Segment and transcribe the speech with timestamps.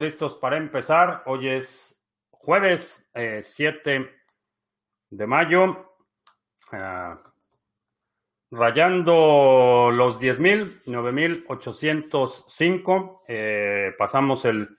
[0.00, 1.22] listos para empezar.
[1.26, 3.06] Hoy es jueves
[3.42, 4.10] 7
[5.10, 5.92] de mayo.
[6.72, 7.20] Ah,
[8.50, 13.24] rayando los 10.000, 9.805.
[13.28, 14.70] Eh, pasamos el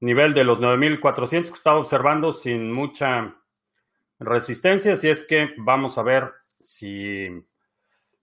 [0.00, 3.34] nivel de los 9.400 que estaba observando sin mucha
[4.18, 4.92] resistencia.
[4.92, 6.30] Así es que vamos a ver
[6.60, 7.26] si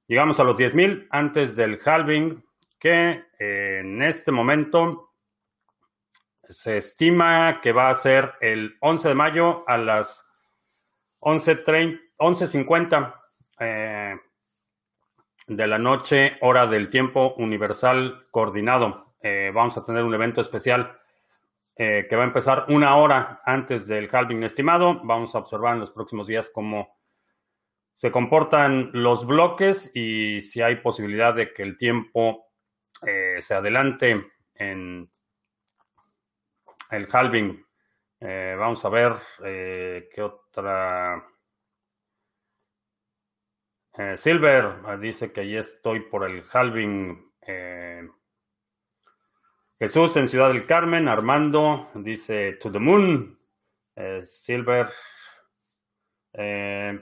[0.07, 2.45] llegamos a los 10.000 antes del halving,
[2.77, 5.08] que eh, en este momento
[6.49, 10.27] se estima que va a ser el 11 de mayo a las
[11.21, 13.15] 11.50
[13.59, 14.15] eh,
[15.47, 19.13] de la noche, hora del tiempo universal coordinado.
[19.21, 20.97] Eh, vamos a tener un evento especial
[21.75, 25.01] eh, que va a empezar una hora antes del halving estimado.
[25.03, 26.97] Vamos a observar en los próximos días cómo
[27.93, 32.47] se comportan los bloques y si hay posibilidad de que el tiempo
[33.39, 35.09] se adelante en
[36.89, 37.65] el halving.
[38.19, 41.25] Eh, vamos a ver eh, qué otra.
[43.97, 47.27] Eh, Silver dice que ya estoy por el halving.
[49.79, 51.07] Jesús en Ciudad del Carmen.
[51.07, 53.35] Armando dice to the moon.
[54.23, 54.89] Silver.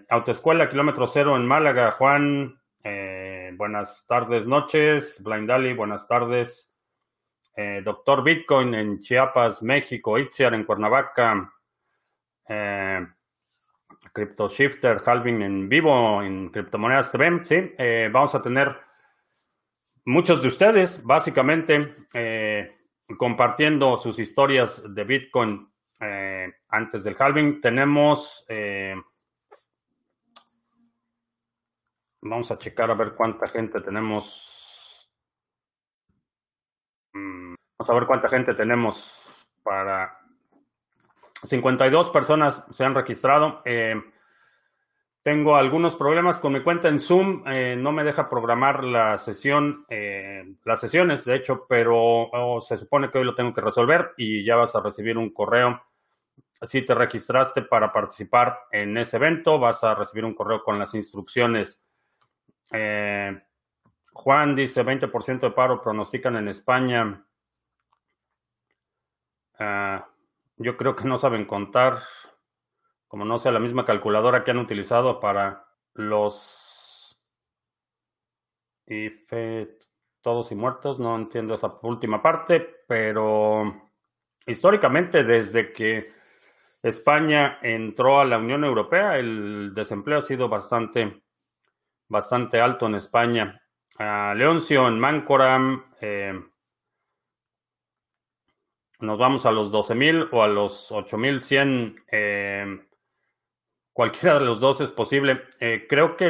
[0.10, 1.92] Autoescuela Kilómetro Cero en Málaga.
[1.92, 2.62] Juan.
[3.58, 5.22] buenas tardes, noches.
[5.24, 6.72] Blind Dali, buenas tardes.
[7.60, 11.52] Eh, Doctor Bitcoin en Chiapas, México, Itziar en Cuernavaca,
[12.48, 13.08] eh,
[14.14, 18.78] Crypto Shifter, Halving en vivo en Criptomonedas TV, sí, eh, vamos a tener
[20.06, 21.96] muchos de ustedes básicamente
[23.18, 25.68] compartiendo sus historias de Bitcoin
[26.70, 27.60] antes del halving.
[27.60, 28.46] Tenemos,
[32.22, 34.58] vamos a checar a ver cuánta gente tenemos
[37.18, 40.20] Mm, vamos a ver cuánta gente tenemos para...
[41.44, 43.62] 52 personas se han registrado.
[43.64, 43.96] Eh,
[45.22, 47.44] tengo algunos problemas con mi cuenta en Zoom.
[47.46, 52.78] Eh, no me deja programar la sesión, eh, las sesiones, de hecho, pero oh, se
[52.78, 55.80] supone que hoy lo tengo que resolver y ya vas a recibir un correo.
[56.60, 60.96] Si te registraste para participar en ese evento, vas a recibir un correo con las
[60.96, 61.84] instrucciones.
[64.14, 67.27] Juan dice 20% de paro pronostican en España.
[69.60, 70.08] Ah,
[70.58, 72.00] yo creo que no saben contar,
[73.08, 77.20] como no sea la misma calculadora que han utilizado para los
[78.88, 79.78] IFE
[80.22, 81.00] todos y muertos.
[81.00, 83.92] No entiendo esa última parte, pero
[84.46, 86.08] históricamente desde que
[86.82, 91.24] España entró a la Unión Europea, el desempleo ha sido bastante,
[92.08, 93.62] bastante alto en España
[93.98, 95.84] a Leoncio en Mancoram.
[96.00, 96.34] Eh,
[99.00, 102.04] nos vamos a los 12.000 o a los 8.100.
[102.12, 102.80] Eh,
[103.94, 105.42] cualquiera de los dos es posible.
[105.60, 106.30] Eh, creo que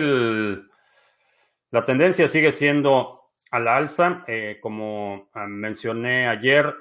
[1.72, 4.26] la tendencia sigue siendo a la alza.
[4.62, 6.76] como ah, mencioné ayer,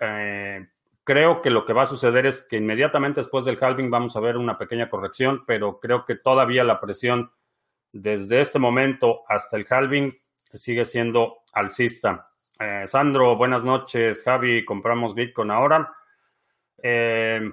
[1.05, 4.21] creo que lo que va a suceder es que inmediatamente después del halving vamos a
[4.21, 7.31] ver una pequeña corrección, pero creo que todavía la presión
[7.93, 10.19] desde este momento hasta el halving
[10.53, 12.29] sigue siendo alcista.
[12.59, 14.23] Eh, Sandro, buenas noches.
[14.23, 15.93] Javi, compramos Bitcoin ahora.
[16.83, 17.53] Eh,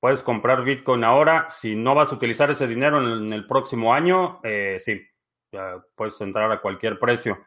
[0.00, 1.48] puedes comprar Bitcoin ahora.
[1.48, 5.00] Si no vas a utilizar ese dinero en, el próximo año, eh, sí,
[5.94, 7.46] puedes entrar a cualquier precio.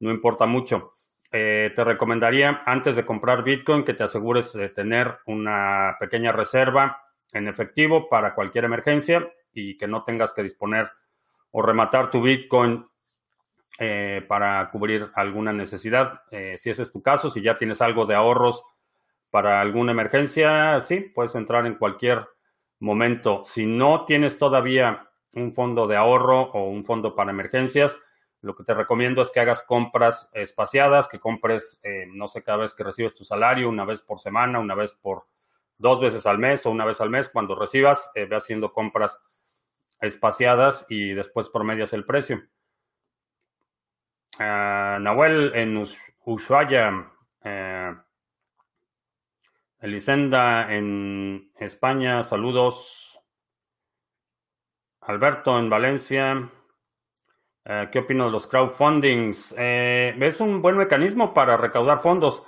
[0.00, 0.94] No importa mucho.
[1.30, 7.48] te recomendaría antes de comprar Bitcoin que te asegures de tener una pequeña reserva en
[7.48, 10.90] efectivo para cualquier emergencia y que no tengas que disponer
[11.50, 12.86] o rematar tu Bitcoin
[13.80, 16.22] eh, para cubrir alguna necesidad.
[16.32, 18.64] Eh, si ese es tu caso, si ya tienes algo de ahorros
[19.30, 22.26] para alguna emergencia, sí, puedes entrar en cualquier
[22.80, 23.44] momento.
[23.44, 28.00] Si no tienes todavía un fondo de ahorro o un fondo para emergencias,
[28.40, 32.58] lo que te recomiendo es que hagas compras espaciadas, que compres, eh, no sé, cada
[32.58, 35.26] vez que recibes tu salario, una vez por semana, una vez por
[35.76, 39.22] dos veces al mes o una vez al mes, cuando recibas, ve haciendo compras
[40.00, 42.42] espaciadas y después promedias el precio.
[44.38, 45.84] Uh, Nahuel en
[46.24, 47.10] Ushuaia,
[47.42, 47.92] eh,
[49.80, 53.18] Elisenda en España, saludos.
[55.00, 56.50] Alberto en Valencia,
[57.64, 59.56] eh, ¿qué opino de los crowdfundings?
[59.58, 62.46] es un buen mecanismo para recaudar fondos.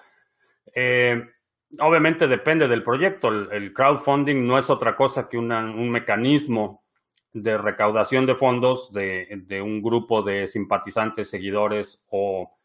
[1.80, 3.28] obviamente depende del proyecto.
[3.50, 6.84] El, crowdfunding no es otra cosa que un mecanismo
[7.32, 12.56] de recaudación de fondos de, un grupo de simpatizantes, seguidores o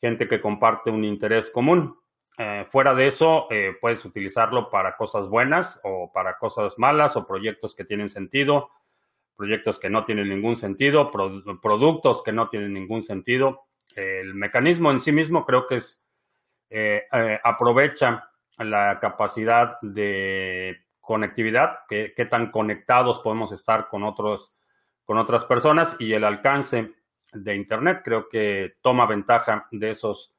[0.00, 1.98] gente que comparte un interés común.
[2.38, 7.26] Eh, fuera de eso, eh, puedes utilizarlo para cosas buenas o para cosas malas o
[7.26, 8.70] proyectos que tienen sentido,
[9.36, 13.66] proyectos que no tienen ningún sentido, productos que no tienen ningún sentido.
[13.96, 16.02] el mecanismo en sí mismo creo que es
[17.42, 24.56] aprovecha la capacidad de conectividad, qué tan conectados podemos estar con otros
[25.10, 26.94] con otras personas y el alcance
[27.32, 28.02] de Internet.
[28.04, 30.32] Creo que toma ventaja de esos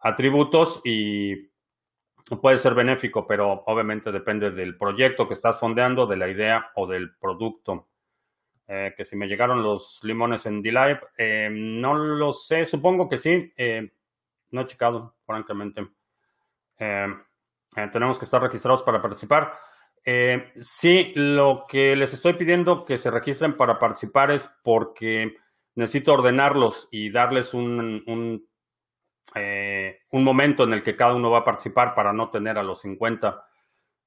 [0.00, 1.48] atributos y
[2.42, 6.88] puede ser benéfico, pero obviamente depende del proyecto que estás fondeando, de la idea o
[6.88, 7.86] del producto.
[8.66, 13.16] Eh, que si me llegaron los limones en D-Live, eh, no lo sé, supongo que
[13.16, 13.52] sí.
[13.56, 13.92] Eh,
[14.50, 15.86] no he checado, francamente.
[17.92, 19.69] tenemos que estar registrados para participar.
[20.04, 25.36] Eh, sí, lo que les estoy pidiendo que se registren para participar es porque
[25.74, 28.48] necesito ordenarlos y darles un, un,
[29.34, 32.62] eh, un, momento en el que cada uno va a participar para no tener a
[32.62, 33.44] los 50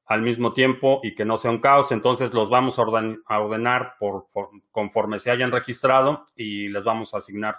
[0.06, 1.92] al mismo tiempo y que no sea un caos.
[1.92, 4.28] Entonces los vamos a, ordenar por,
[4.72, 7.56] conforme se hayan registrado y les vamos a asignar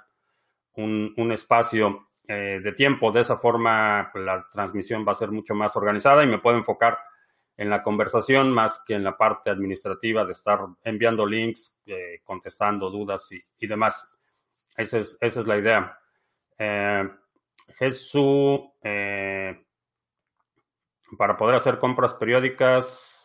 [0.74, 3.12] un, un espacio eh, de tiempo.
[3.12, 6.98] De esa forma la transmisión va a ser mucho más organizada y me puedo enfocar
[7.56, 12.90] en la conversación más que en la parte administrativa de estar enviando links, eh, contestando
[12.90, 14.18] dudas y, demás.
[14.76, 15.98] Esa es, esa es, la idea.
[16.58, 17.08] Eh,
[17.78, 19.64] Jesús, eh,
[21.16, 23.20] para poder hacer compras periódicas,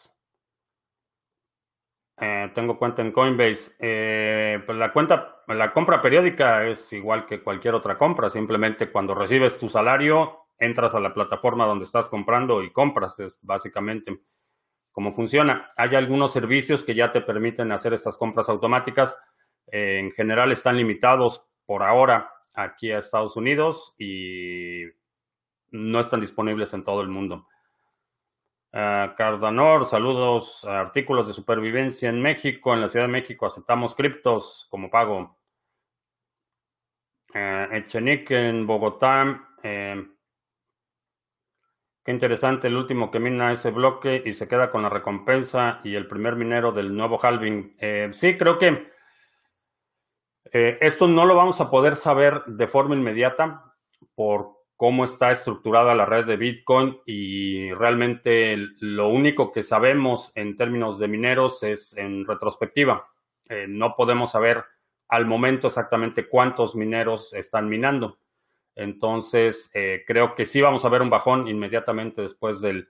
[2.53, 4.61] tengo cuenta en Coinbase.
[4.65, 8.29] pues la cuenta, la compra periódica es igual que cualquier otra compra.
[8.29, 13.39] Simplemente cuando recibes tu salario, entras a la plataforma donde estás comprando y compras, es
[13.41, 14.19] básicamente
[14.91, 15.67] cómo funciona.
[15.77, 19.17] Hay algunos servicios que ya te permiten hacer estas compras automáticas.
[19.71, 24.83] Eh, en general están limitados por ahora aquí a Estados Unidos y
[25.71, 27.47] no están disponibles en todo el mundo.
[28.71, 30.63] Uh, Cardanor, saludos.
[30.65, 32.73] Artículos de supervivencia en México.
[32.73, 35.37] En la Ciudad de México aceptamos criptos como pago.
[37.33, 39.55] Uh, Echenique en Bogotá.
[39.63, 40.05] Eh,
[42.03, 45.95] Qué interesante el último que mina ese bloque y se queda con la recompensa y
[45.95, 47.75] el primer minero del nuevo halving.
[47.79, 48.89] Eh, sí, creo que
[50.51, 53.63] eh, esto no lo vamos a poder saber de forma inmediata
[54.15, 60.55] por cómo está estructurada la red de Bitcoin y realmente lo único que sabemos en
[60.55, 63.05] términos de mineros es en retrospectiva.
[63.49, 64.63] Eh, no podemos saber
[65.09, 68.18] al momento exactamente cuántos mineros están minando.
[68.79, 72.87] Entonces, eh, creo que sí vamos a ver un bajón inmediatamente después del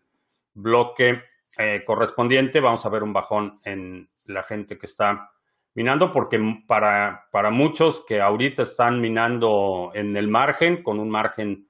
[0.54, 1.24] bloque
[1.58, 2.60] eh, correspondiente.
[2.60, 5.32] Vamos a ver un bajón en la gente que está
[5.74, 11.68] minando, porque para, para muchos que ahorita están minando en el margen, con un margen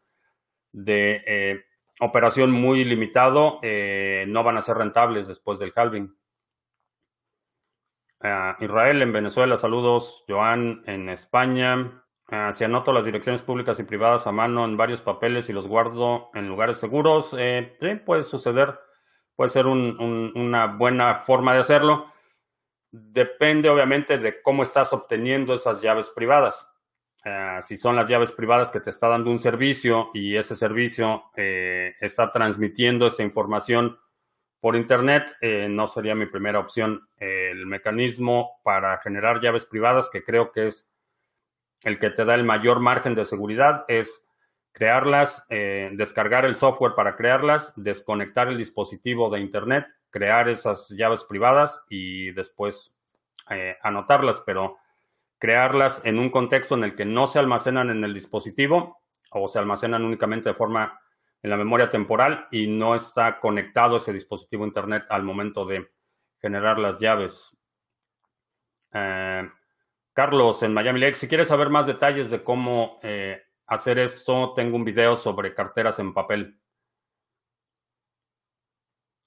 [0.74, 1.64] de eh,
[2.02, 6.14] operación muy limitado, no van a ser rentables después del halving.
[8.22, 10.26] Ah, Israel en Venezuela, saludos.
[10.28, 12.04] Joan en España.
[12.32, 15.68] Ah, si anoto las direcciones públicas y privadas a mano en varios papeles y los
[15.68, 18.80] guardo en lugares seguros, eh, puede suceder,
[19.36, 22.06] puede ser una buena forma de hacerlo.
[22.92, 26.68] Depende obviamente de cómo estás obteniendo esas llaves privadas.
[27.26, 31.24] Ah, si son las llaves privadas que te está dando un servicio y ese servicio
[31.36, 33.98] eh, está transmitiendo esa información
[34.60, 37.08] por Internet, eh, no sería mi primera opción.
[37.18, 40.90] el mecanismo para generar llaves privadas, que creo que es
[41.84, 44.26] el que te da el mayor margen de seguridad es
[44.72, 51.24] crearlas, eh, descargar el software para crearlas, desconectar el dispositivo de Internet, crear esas llaves
[51.24, 52.98] privadas y después
[53.50, 54.78] eh, anotarlas, pero
[55.38, 59.60] crearlas en un contexto en el que no se almacenan en el dispositivo o se
[59.60, 61.00] almacenan únicamente de forma
[61.42, 65.90] en la memoria temporal y no está conectado ese dispositivo Internet al momento de
[66.42, 67.56] generar las llaves.
[68.94, 69.50] Eh,
[70.20, 74.76] Carlos, en Miami Lake, si quieres saber más detalles de cómo eh, hacer esto, tengo
[74.76, 76.60] un video sobre carteras en papel.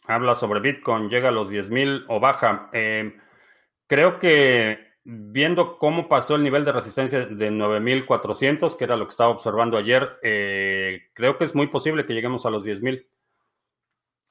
[0.05, 2.69] Habla sobre Bitcoin, llega a los 10.000 o baja.
[2.75, 3.17] Eh,
[3.87, 9.13] creo que viendo cómo pasó el nivel de resistencia de 9.400, que era lo que
[9.13, 13.09] estaba observando ayer, eh, creo que es muy posible que lleguemos a los 10.000.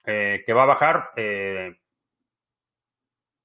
[0.06, 1.10] que va a bajar,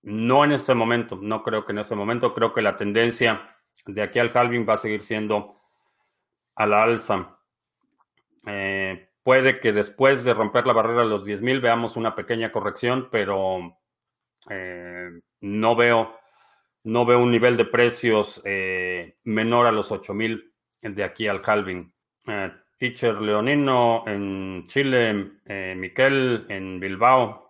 [0.06, 4.02] no en este momento, no creo que en este momento, creo que la tendencia de
[4.02, 5.54] aquí al halving va a seguir siendo
[6.54, 7.38] a la alza.
[8.46, 13.08] Eh, puede que después de romper la barrera de los 10.000 veamos una pequeña corrección,
[13.10, 13.78] pero
[14.48, 15.10] eh,
[15.40, 16.16] no veo
[16.84, 21.92] no un nivel de precios eh, menor a los 8.000 de aquí al halving.
[22.78, 27.45] Teacher Leonino en Chile, eh, Miquel en Bilbao,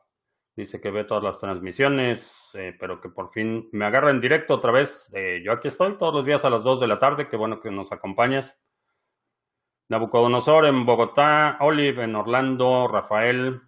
[0.57, 4.55] dice que ve todas las transmisiones, eh, pero que por fin me agarra en directo
[4.55, 5.13] otra vez.
[5.15, 7.61] Eh, yo aquí estoy todos los días a las 2 de la tarde, qué bueno
[7.61, 8.63] que nos acompañas.
[9.89, 13.61] Nabucodonosor en Bogotá, Olive en Orlando, Rafael.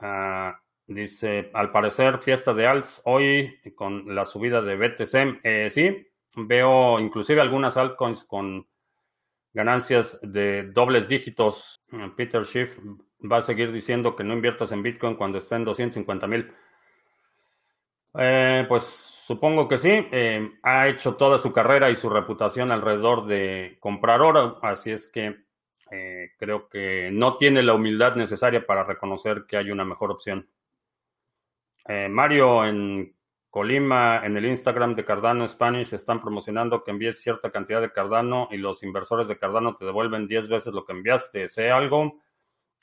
[0.00, 5.40] Ah, dice, al parecer, fiesta de alts hoy con la subida de BTC.
[5.44, 8.66] Eh, sí, veo inclusive algunas altcoins con
[9.54, 11.80] ganancias de dobles dígitos.
[12.16, 12.76] Peter Schiff
[13.20, 16.52] va a seguir diciendo que no inviertas en Bitcoin cuando esté en 250 mil.
[18.18, 19.90] Eh, pues supongo que sí.
[20.10, 25.06] Eh, ha hecho toda su carrera y su reputación alrededor de comprar oro, así es
[25.06, 25.36] que
[25.90, 30.48] eh, creo que no tiene la humildad necesaria para reconocer que hay una mejor opción.
[31.86, 33.13] Mario en
[33.54, 38.48] Colima, en el Instagram de Cardano Spanish, están promocionando que envíes cierta cantidad de Cardano
[38.50, 41.46] y los inversores de Cardano te devuelven 10 veces lo que enviaste.
[41.46, 42.20] ¿Sé algo?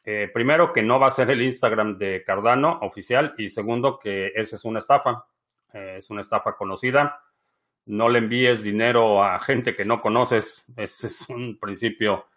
[0.05, 4.31] Eh, primero, que no va a ser el Instagram de Cardano oficial y segundo, que
[4.33, 5.25] esa es una estafa.
[5.73, 7.21] Eh, es una estafa conocida.
[7.87, 10.63] No le envíes dinero a gente que no conoces.
[10.77, 12.27] Ese es un principio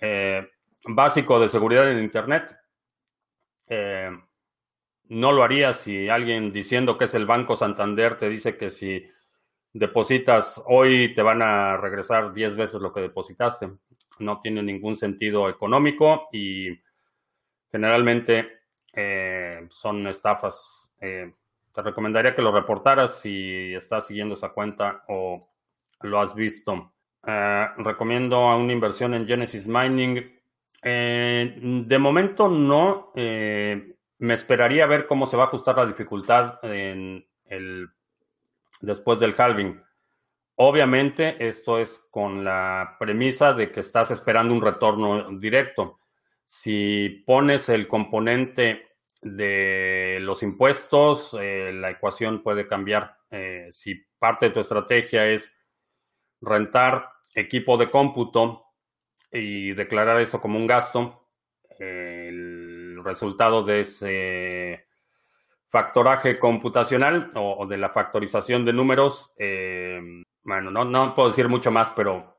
[0.00, 0.44] eh,
[0.88, 2.58] básico de seguridad en Internet.
[5.08, 9.04] No lo haría si alguien diciendo que es el Banco Santander te dice que si
[9.72, 13.68] depositas hoy te van a regresar 10 veces lo que depositaste
[14.20, 16.68] no tiene ningún sentido económico y
[17.70, 18.62] generalmente
[18.92, 20.94] eh, son estafas.
[21.00, 21.32] Eh,
[21.72, 25.48] te recomendaría que lo reportaras si estás siguiendo esa cuenta o
[26.02, 26.92] lo has visto.
[27.26, 30.36] Eh, recomiendo una inversión en Genesis Mining.
[30.82, 33.12] de momento no.
[34.18, 37.88] Me esperaría ver cómo se va a ajustar la dificultad en el,
[38.80, 39.80] después del halving.
[40.56, 46.00] Obviamente, esto es con la premisa de que estás esperando un retorno directo.
[46.46, 48.88] Si pones el componente
[49.22, 53.18] de los impuestos, eh, la ecuación puede cambiar.
[53.30, 55.54] Eh, si parte de tu estrategia es
[56.40, 58.64] rentar equipo de cómputo
[59.30, 61.28] y declarar eso como un gasto,
[61.78, 62.27] el
[63.08, 64.86] resultado de ese
[65.68, 70.00] factoraje computacional o, de la factorización de números eh,
[70.48, 72.38] bueno, no, no puedo decir mucho más, pero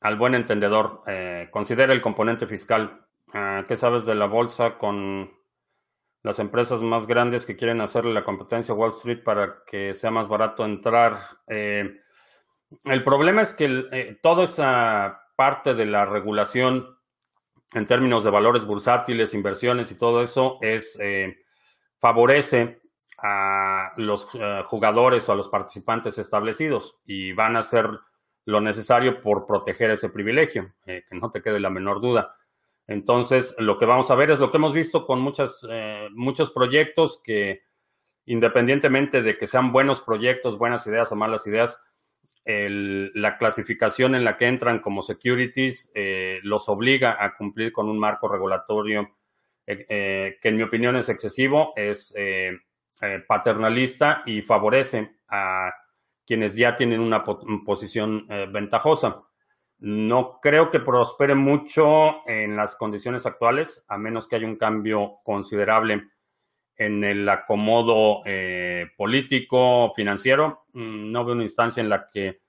[0.00, 3.04] al buen entendedor, eh, considera el componente fiscal.
[3.34, 5.30] Ah, ¿Qué sabes de la bolsa con
[6.22, 10.10] las empresas más grandes que quieren hacerle la competencia a Wall Street para que sea
[10.10, 11.18] más barato entrar?
[11.46, 12.00] Eh,
[12.84, 16.96] el problema es que eh, toda esa parte de la regulación
[17.74, 20.98] en términos de valores bursátiles, inversiones y todo eso es
[21.98, 22.80] favorece
[23.18, 27.88] a los eh, jugadores o a los participantes establecidos y van a hacer
[28.44, 32.36] lo necesario por proteger ese privilegio, eh, que no te quede la menor duda.
[32.86, 35.34] Entonces, lo que vamos a ver es lo que hemos visto con
[35.68, 37.64] eh, muchos proyectos que,
[38.24, 41.84] independientemente de que sean buenos proyectos, buenas ideas o malas ideas,
[42.44, 45.92] la clasificación en la que entran como securities
[46.42, 49.16] los obliga a cumplir con un marco regulatorio
[49.66, 52.14] que en mi opinión es excesivo, es
[53.00, 55.72] eh, paternalista y favorece a
[56.26, 59.22] quienes ya tienen una posición eh, ventajosa.
[59.78, 65.20] No creo que prospere mucho en las condiciones actuales, a menos que haya un cambio
[65.22, 66.08] considerable
[66.78, 70.64] en el acomodo eh, político, financiero.
[70.72, 72.40] Mm, no veo una instancia en la que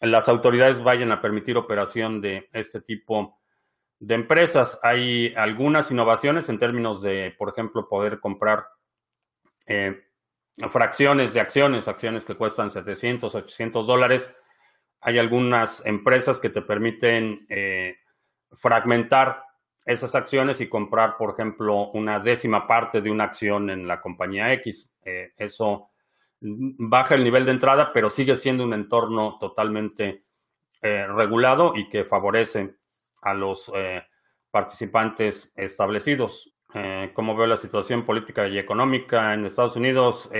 [0.00, 3.38] las autoridades vayan a permitir operación de este tipo
[3.98, 4.80] de empresas.
[4.82, 8.64] Hay algunas innovaciones en términos de, por ejemplo, poder comprar
[9.66, 10.00] eh,
[10.70, 14.34] fracciones de acciones, acciones que cuestan 700, 800 dólares.
[15.02, 17.96] Hay algunas empresas que te permiten eh,
[18.52, 19.42] fragmentar
[19.88, 24.52] esas acciones y comprar, por ejemplo, una décima parte de una acción en la compañía
[24.54, 24.96] X.
[25.04, 25.88] Eh, eso
[26.40, 30.24] baja el nivel de entrada, pero sigue siendo un entorno totalmente
[30.80, 32.76] regulado y que favorece
[33.22, 33.72] a los
[34.50, 36.52] participantes establecidos.
[36.74, 40.30] Eh, cómo veo la situación política y económica en Estados Unidos.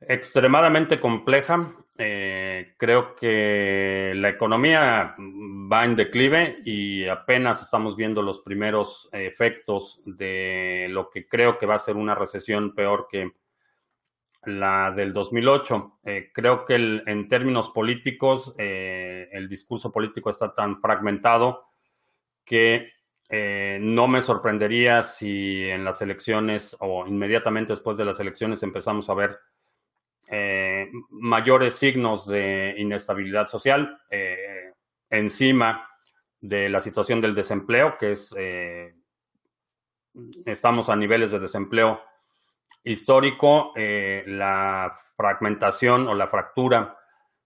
[0.00, 1.74] Eh, extremadamente compleja.
[1.96, 10.00] Eh, creo que la economía va en declive y apenas estamos viendo los primeros efectos
[10.04, 13.32] de lo que creo que va a ser una recesión peor que
[14.44, 15.98] la del 2008.
[16.32, 21.66] creo que en términos políticos el discurso político está tan fragmentado
[22.44, 22.92] que
[23.30, 29.10] eh, no me sorprendería si en las elecciones o inmediatamente después de las elecciones empezamos
[29.10, 29.38] a ver
[30.30, 33.98] eh, mayores signos de inestabilidad social.
[34.10, 34.74] Eh,
[35.08, 35.88] encima
[36.38, 38.94] de la situación del desempleo, que es, eh,
[40.44, 42.02] estamos a niveles de desempleo
[42.84, 46.96] histórico, la fragmentación o la fractura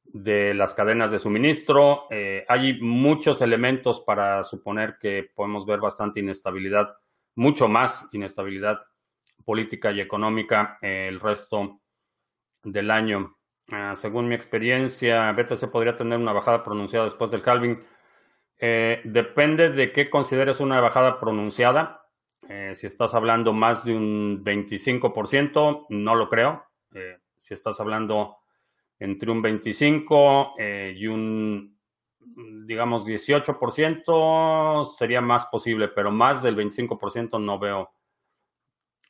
[0.05, 2.07] de las cadenas de suministro.
[2.49, 6.97] Hay muchos elementos para suponer que podemos ver bastante inestabilidad,
[7.35, 8.83] mucho más inestabilidad
[9.45, 11.82] política y económica el resto
[12.65, 13.37] del año.
[13.71, 17.83] Ah, según mi experiencia, BTC podría tener una bajada pronunciada después del halving.
[18.59, 22.07] Eh, depende de qué consideres una bajada pronunciada.
[22.49, 26.65] Eh, si estás hablando más de un 25%, no lo creo.
[26.95, 28.39] Eh, si estás hablando
[28.99, 30.55] entre un 25
[30.95, 31.77] y un,
[32.67, 37.93] digamos, 18%, sería más posible, pero más del 25% no veo,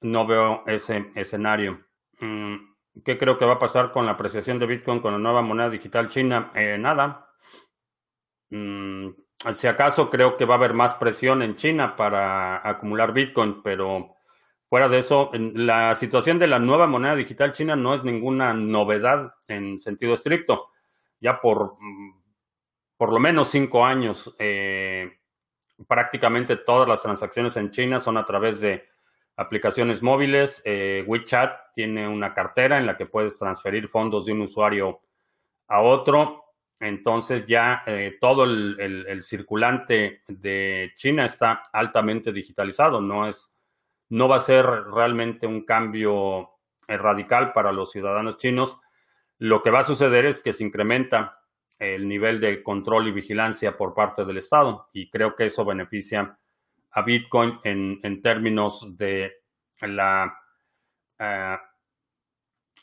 [0.00, 1.78] no veo ese escenario.
[2.20, 2.71] Mm,
[3.04, 5.70] ¿Qué creo que va a pasar con la apreciación de Bitcoin con la nueva moneda
[5.70, 6.52] digital china?
[6.78, 7.28] nada.
[8.50, 9.08] Mm,
[9.54, 14.16] si acaso creo que va a haber más presión en China para acumular Bitcoin, pero
[14.68, 19.34] fuera de eso, la situación de la nueva moneda digital china no es ninguna novedad
[19.48, 20.68] en sentido estricto.
[21.18, 21.76] Ya por,
[22.96, 25.18] por lo menos cinco años, eh,
[25.88, 28.88] prácticamente todas las transacciones en China son a través de
[29.36, 30.62] aplicaciones móviles.
[30.64, 35.00] Eh, WeChat tiene una cartera en la que puedes transferir fondos de un usuario
[35.68, 36.42] a otro
[36.82, 43.00] entonces ya eh, todo el, circulante de China está altamente digitalizado.
[43.00, 43.54] No es,
[44.08, 46.50] no va a ser realmente un cambio
[46.88, 48.80] eh, radical para los ciudadanos chinos.
[49.38, 51.38] Lo que va a suceder es que se incrementa
[51.78, 56.36] el nivel de control y vigilancia por parte del Estado y creo que eso beneficia
[56.92, 59.32] a Bitcoin en, términos de
[59.80, 60.34] la
[61.18, 61.56] eh,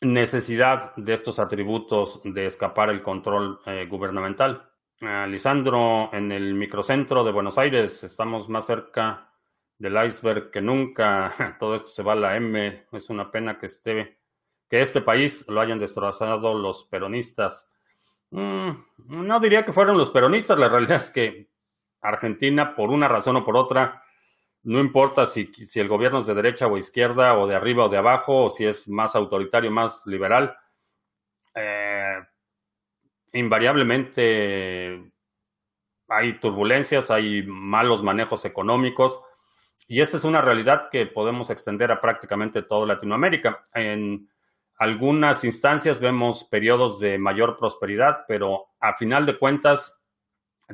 [0.01, 4.69] necesidad de estos atributos de escapar el control eh, gubernamental.
[5.02, 9.32] Uh, Lisandro, en el microcentro de Buenos Aires estamos más cerca
[9.78, 11.34] del iceberg que nunca.
[11.60, 12.86] Todo esto se va a la M.
[12.91, 14.19] Es una pena que esté,
[14.69, 17.72] que este país lo hayan destrozado los peronistas.
[18.32, 18.72] Mm,
[19.26, 20.60] no diría que fueron los peronistas.
[20.60, 21.50] La realidad es que
[22.02, 24.04] Argentina, por una razón o por otra,
[24.64, 27.90] no importa si, si, el gobierno es de derecha o izquierda, o de arriba o
[27.90, 30.58] de abajo, o si es más autoritario, más liberal,
[31.56, 32.20] eh,
[33.34, 35.12] invariablemente
[36.08, 39.22] hay turbulencias, hay malos manejos económicos,
[39.88, 43.64] y esta es una realidad que podemos extender a prácticamente toda Latinoamérica.
[43.74, 44.30] En
[44.78, 49.99] algunas instancias vemos periodos de mayor prosperidad, pero a final de cuentas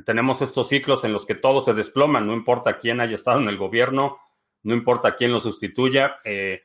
[0.04, 3.48] tenemos estos ciclos en los que todo se desploma, no importa quién haya estado en
[3.48, 4.18] el gobierno,
[4.62, 6.16] no importa quién lo sustituya.
[6.24, 6.62] Eh,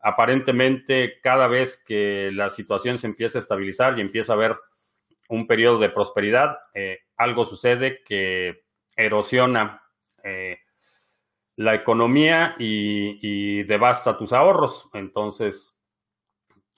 [0.00, 4.56] aparentemente, cada vez que la situación se empieza a estabilizar y empieza a haber
[5.28, 8.64] un periodo de prosperidad, eh, algo sucede que
[8.96, 9.82] erosiona
[10.22, 10.58] eh,
[11.56, 14.88] la economía y devasta tus ahorros.
[14.92, 15.76] Entonces,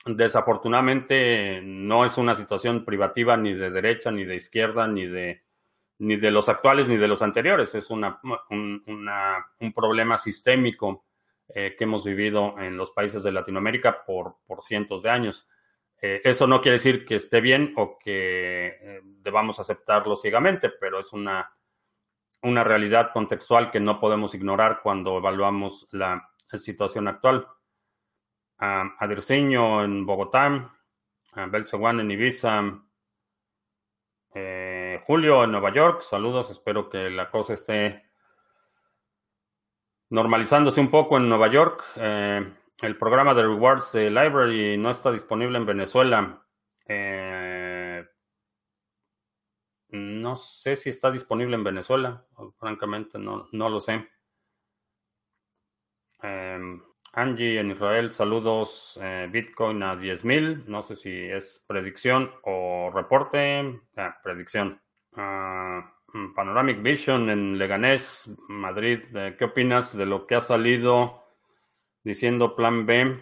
[0.06, 5.42] desafortunadamente, no es una situación privativa ni de derecha, ni de izquierda, ni de
[6.00, 7.74] ni de los actuales ni de los anteriores.
[7.74, 11.04] Es una, un, problema sistémico
[11.48, 15.46] eh, que hemos vivido en los países de Latinoamérica por, por cientos de años.
[16.00, 20.98] Eh, eso no quiere decir que esté bien o que eh, debamos aceptarlo ciegamente, pero
[20.98, 21.52] es una,
[22.42, 27.46] una realidad contextual que no podemos ignorar cuando evaluamos la situación actual.
[28.56, 30.72] Adirceño en Bogotá,
[31.36, 32.82] uh, en Ibiza,
[34.34, 38.04] eh, Julio en Nueva York, saludos, espero que la cosa esté
[40.08, 41.84] normalizándose un poco en Nueva York.
[41.96, 46.42] Eh, el programa de rewards de Library no está disponible en Venezuela.
[46.86, 48.04] Eh,
[49.88, 52.24] no sé si está disponible en Venezuela,
[52.58, 54.08] francamente no, no lo sé.
[57.12, 58.98] Angie en Israel, saludos.
[59.02, 60.64] Eh, Bitcoin a 10.000.
[60.66, 63.80] No sé si es predicción o reporte.
[63.96, 64.80] Ah, predicción.
[65.16, 69.00] Ah, mm, Panoramic Vision en Leganés, Madrid.
[69.14, 71.24] Eh, ¿Qué opinas de lo que ha salido
[72.04, 73.18] diciendo Plan B?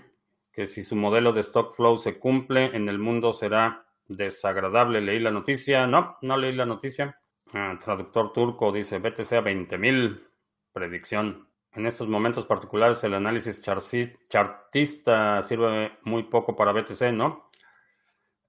[0.53, 5.01] Que si su modelo de stock flow se cumple, en el mundo será desagradable.
[5.01, 5.87] Leí la noticia.
[5.87, 7.19] No, no leí la noticia.
[7.55, 10.29] Ah, traductor turco dice BTC a 20.000.
[10.75, 11.48] Predicción.
[11.73, 17.51] En estos momentos particulares el análisis chartista sirve muy poco para BTC, ¿no?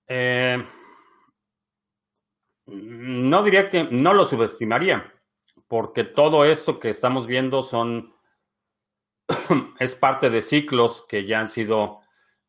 [0.08, 0.66] Eh,
[2.66, 5.14] no diría que no lo subestimaría,
[5.68, 8.14] porque todo esto que estamos viendo son
[9.80, 12.00] es parte de ciclos que ya han sido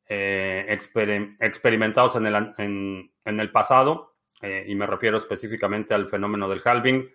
[0.07, 4.11] eh, experimentados en el, en el pasado
[4.43, 7.09] y me refiero específicamente al fenómeno del halving.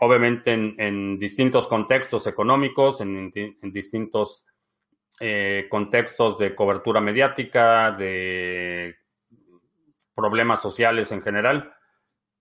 [0.00, 4.46] Obviamente en, distintos contextos económicos, en, distintos
[5.68, 8.96] contextos de cobertura mediática, de
[10.14, 11.74] problemas sociales en general,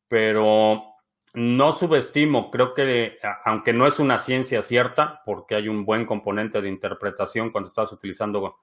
[0.08, 0.89] pero
[1.34, 6.62] no subestimo, creo que aunque no es una ciencia cierta, porque hay un buen componente
[6.62, 8.58] de interpretación cuando estás utilizando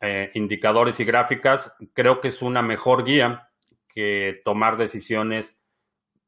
[0.00, 3.48] eh, indicadores y gráficas, creo que es una mejor guía
[3.88, 5.59] que tomar decisiones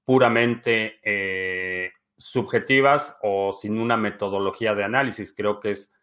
[0.04, 5.34] puramente eh, subjetivas o sin una metodología de análisis.
[5.34, 5.94] Creo que es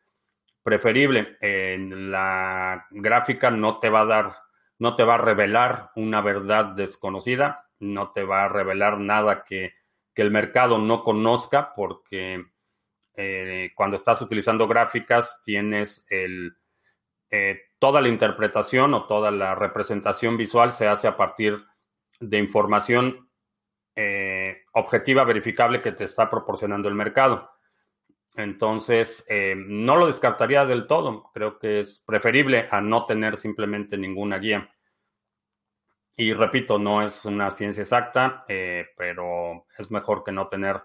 [0.63, 1.38] preferible.
[1.41, 4.31] La gráfica no te va a dar,
[4.77, 9.73] no te va a revelar una verdad desconocida no te va a revelar nada que,
[10.15, 12.43] el mercado no conozca porque
[13.13, 16.57] eh, cuando estás utilizando gráficas tienes el,
[17.29, 21.63] eh, toda la interpretación o toda la representación visual se hace a partir
[22.19, 23.28] de información
[24.01, 27.51] eh, objetiva, verificable que te está proporcionando el mercado.
[28.35, 29.25] Entonces,
[29.57, 31.29] no lo descartaría del todo.
[31.33, 34.69] Creo que es preferible a no tener simplemente ninguna guía.
[36.19, 40.75] Y repito, no es una ciencia exacta, eh, pero es mejor que no tener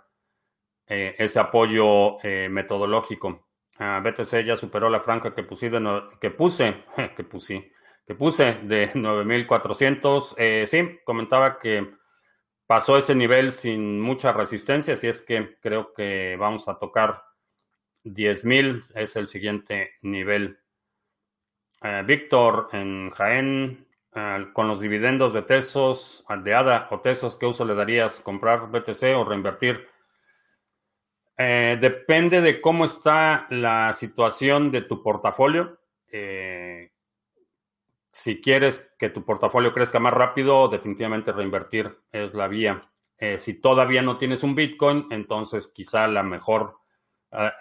[0.87, 3.49] eh, ese apoyo eh, metodológico.
[3.81, 5.73] Ah, BTC ya superó la franja que, puse,
[6.21, 6.85] que puse,
[7.17, 7.73] que puse,
[8.07, 10.37] que puse de 9400.
[10.67, 11.95] sí, comentaba que
[12.67, 17.23] pasó ese nivel sin mucha resistencia, así es que creo que vamos a tocar
[18.05, 20.59] 10.000, es el siguiente nivel.
[22.07, 23.87] Víctor en Jaén,
[24.55, 28.21] con los dividendos de Tesos, de ADA o Tesos, ¿qué uso le darías?
[28.21, 29.87] ¿Comprar BTC o reinvertir?
[31.37, 35.79] Eh, depende de cómo está la situación de tu portafolio.
[36.11, 36.93] Eh,
[38.15, 42.89] si quieres que tu portafolio crezca más rápido, definitivamente reinvertir es la vía.
[43.19, 46.79] Eh, si todavía no tienes un Bitcoin, entonces quizá la mejor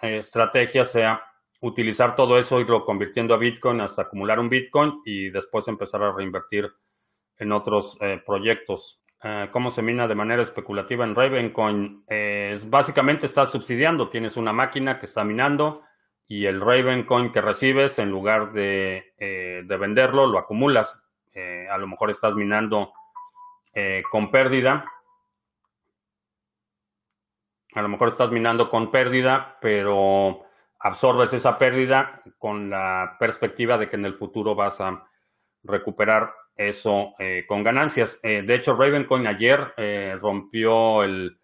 [0.03, 1.23] estrategia sea
[1.61, 6.11] utilizar todo eso, irlo convirtiendo a Bitcoin hasta acumular un Bitcoin y después empezar a
[6.11, 6.69] reinvertir
[7.37, 9.01] en otros eh, proyectos.
[9.23, 12.03] Eh, ¿Cómo se mina de manera especulativa en Ravencoin?
[12.07, 15.81] Eh, básicamente estás subsidiando, tienes una máquina que está minando
[16.27, 21.07] y el Ravencoin que recibes, en lugar de, de venderlo, lo acumulas.
[21.69, 22.93] a lo mejor estás minando
[24.09, 24.86] con pérdida.
[27.75, 30.45] A lo mejor estás minando con pérdida, pero
[30.83, 35.07] absorbes esa pérdida con la perspectiva de que en el futuro vas a
[35.63, 38.19] recuperar eso eh, con ganancias.
[38.21, 41.39] Eh, de hecho, Ravencoin ayer eh, rompió el,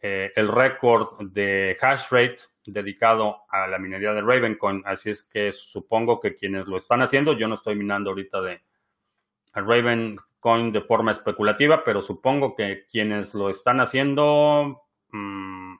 [0.00, 2.38] el récord de hash rate
[2.72, 4.82] dedicado a la minería de Ravencoin.
[4.84, 8.62] Así es que supongo que quienes lo están haciendo, yo no estoy minando ahorita de
[9.54, 14.82] Ravencoin de forma especulativa, pero supongo que quienes lo están haciendo...
[15.10, 15.76] Mm,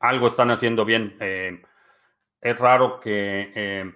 [0.00, 1.16] algo están haciendo bien.
[1.18, 1.62] Eh,
[2.40, 3.92] es raro que, eh,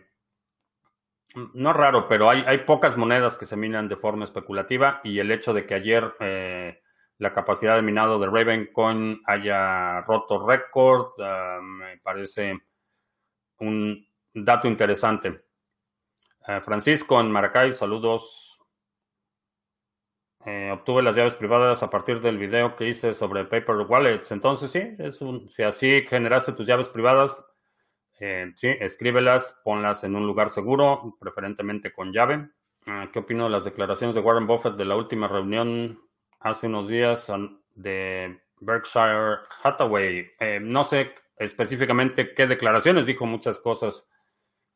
[1.52, 5.30] no raro, pero hay, hay, pocas monedas que se minan de forma especulativa y el
[5.30, 6.80] hecho de que ayer eh,
[7.18, 11.12] la capacidad de minado de Ravencoin haya roto récord
[11.62, 12.58] me parece
[13.58, 15.44] un dato interesante.
[16.64, 18.48] Francisco en Maracay, saludos.
[20.46, 24.30] Eh, obtuve las llaves privadas a partir del video que hice sobre Paper Wallets.
[24.30, 27.44] Entonces, sí, es un, si así generaste tus llaves privadas,
[28.20, 32.48] eh, sí, escríbelas, ponlas en un lugar seguro, preferentemente con llave.
[32.86, 36.00] Ah, ¿Qué opino de las declaraciones de Warren Buffett de la última reunión
[36.40, 37.32] hace unos días
[37.74, 40.30] de Berkshire Hathaway?
[40.40, 44.08] Eh, no sé específicamente qué declaraciones, dijo muchas cosas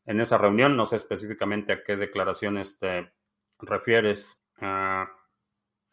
[0.05, 3.11] en esa reunión, no sé específicamente a qué declaraciones te
[3.59, 4.39] refieres.
[4.61, 5.05] Uh,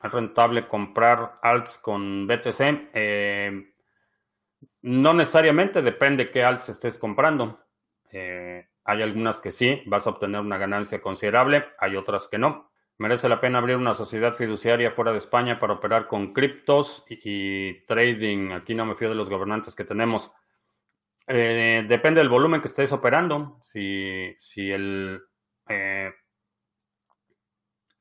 [0.03, 2.91] ¿Es rentable comprar alts con BTC?
[2.95, 3.75] Eh,
[4.83, 7.61] no necesariamente, depende qué alts estés comprando.
[8.11, 12.70] Eh, hay algunas que sí, vas a obtener una ganancia considerable, hay otras que no.
[13.01, 17.87] ¿Merece la pena abrir una sociedad fiduciaria fuera de España para operar con criptos y,
[17.87, 18.53] trading?
[18.53, 20.31] Aquí no me fío de los gobernantes que tenemos.
[21.27, 23.59] Eh, depende del volumen que estés operando.
[23.63, 24.37] Si,
[24.71, 25.23] el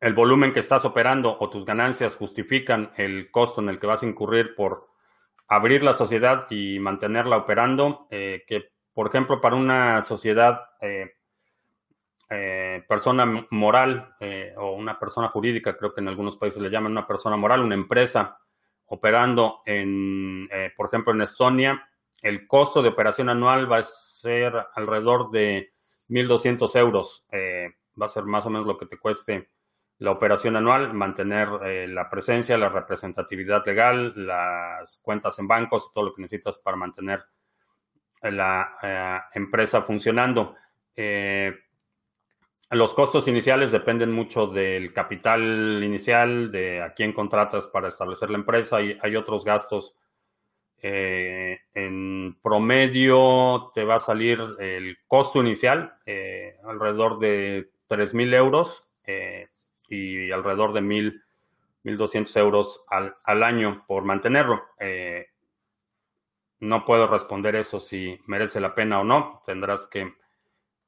[0.02, 4.04] el volumen que estás operando o tus ganancias justifican el costo en el que vas
[4.04, 4.90] a incurrir por
[5.48, 11.19] abrir la sociedad y mantenerla operando, eh, que por ejemplo para una sociedad eh,
[12.30, 14.16] eh, persona moral
[14.58, 17.76] o una persona jurídica, creo que en algunos países le llaman una persona moral, una
[17.76, 18.40] empresa
[18.88, 21.90] operando en, por ejemplo en Estonia,
[22.22, 25.74] el costo de operación anual va a ser alrededor de
[26.10, 29.50] 1.200 euros, va a ser más o menos lo que te cueste
[30.00, 36.06] la operación anual, mantener eh, la presencia, la representatividad legal, las cuentas en bancos, todo
[36.06, 37.22] lo que necesitas para mantener
[38.22, 40.56] la eh, empresa funcionando.
[40.96, 41.54] Eh,
[42.72, 48.38] los costos iniciales dependen mucho del capital inicial, de a quién contratas para establecer la
[48.38, 49.96] empresa hay otros gastos.
[50.82, 55.96] en promedio te va a salir el costo inicial
[56.64, 58.88] alrededor de 3.000 euros
[59.90, 61.24] y alrededor de mil,
[61.84, 64.62] mil doscientos euros al, al, año por mantenerlo.
[64.80, 65.28] Eh,
[66.60, 69.42] no puedo responder eso si merece la pena o no.
[69.46, 70.14] Tendrás que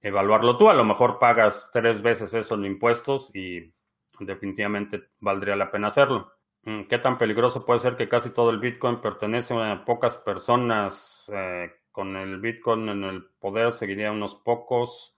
[0.02, 0.70] evaluarlo tú.
[0.70, 3.74] A lo mejor pagas tres veces eso en impuestos y
[4.20, 6.32] definitivamente valdría la pena hacerlo.
[6.64, 11.30] Mm, ¿Qué tan peligroso puede ser que casi todo el Bitcoin pertenece a pocas personas?
[11.34, 15.16] Eh, con el Bitcoin en el poder seguiría unos pocos.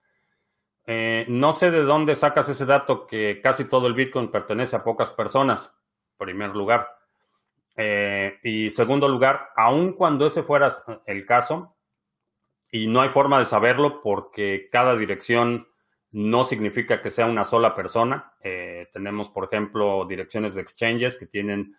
[0.86, 4.84] Eh, no sé de dónde sacas ese dato que casi todo el Bitcoin pertenece a
[4.84, 5.78] pocas personas,
[6.18, 6.88] primer lugar.
[7.76, 10.72] Eh, y segundo lugar, aun cuando ese fuera
[11.06, 11.73] el caso,
[12.74, 15.68] y no hay forma de saberlo porque cada dirección
[16.12, 18.34] no significa que sea una sola persona.
[18.42, 21.76] Eh, tenemos, por ejemplo, direcciones de exchanges que tienen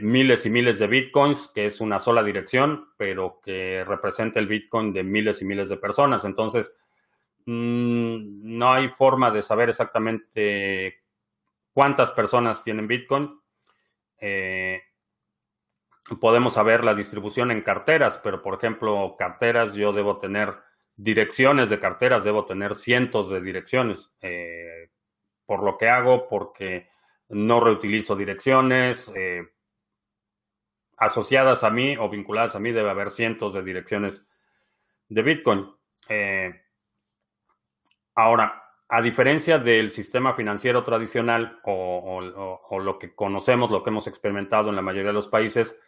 [0.00, 4.92] miles y miles de bitcoins, que es una sola dirección, pero que representa el bitcoin
[4.92, 6.24] de miles y miles de personas.
[6.24, 6.76] Entonces,
[7.50, 11.00] Mm, no hay forma de saber exactamente
[11.72, 13.40] cuántas personas tienen Bitcoin.
[14.20, 14.82] Eh,
[16.20, 20.54] podemos saber la distribución en carteras, pero por ejemplo, carteras yo debo tener
[20.96, 24.14] direcciones de carteras, debo tener cientos de direcciones.
[24.20, 24.90] Eh,
[25.46, 26.88] por lo que hago, porque
[27.30, 29.48] no reutilizo direcciones eh,
[30.98, 34.26] asociadas a mí o vinculadas a mí, debe haber cientos de direcciones
[35.08, 35.70] de Bitcoin.
[38.14, 42.20] Ahora, a diferencia del sistema financiero tradicional o,
[42.80, 45.80] lo que conocemos, lo que hemos experimentado en la mayoría de los países,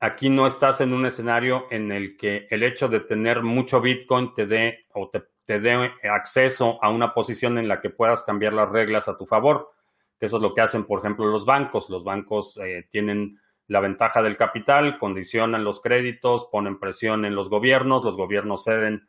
[0.00, 4.34] aquí no estás en un escenario en el que el hecho de tener mucho Bitcoin
[4.34, 8.68] te dé o te, dé acceso a una posición en la que puedas cambiar las
[8.68, 9.70] reglas a tu favor.
[10.18, 11.90] Eso es lo que hacen, por ejemplo, los bancos.
[11.90, 17.48] Los bancos eh, tienen la ventaja del capital, condicionan los créditos, ponen presión en los
[17.48, 19.08] gobiernos, los gobiernos ceden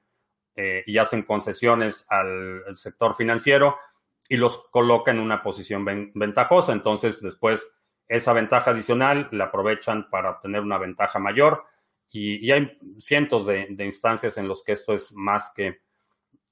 [0.56, 3.78] eh, y hacen concesiones al, sector financiero
[4.28, 6.74] y los coloca en una posición ventajosa.
[6.74, 7.77] Entonces, después,
[8.08, 11.66] esa ventaja adicional la aprovechan para obtener una ventaja mayor
[12.12, 15.82] y, hay cientos de, instancias en los que esto es más que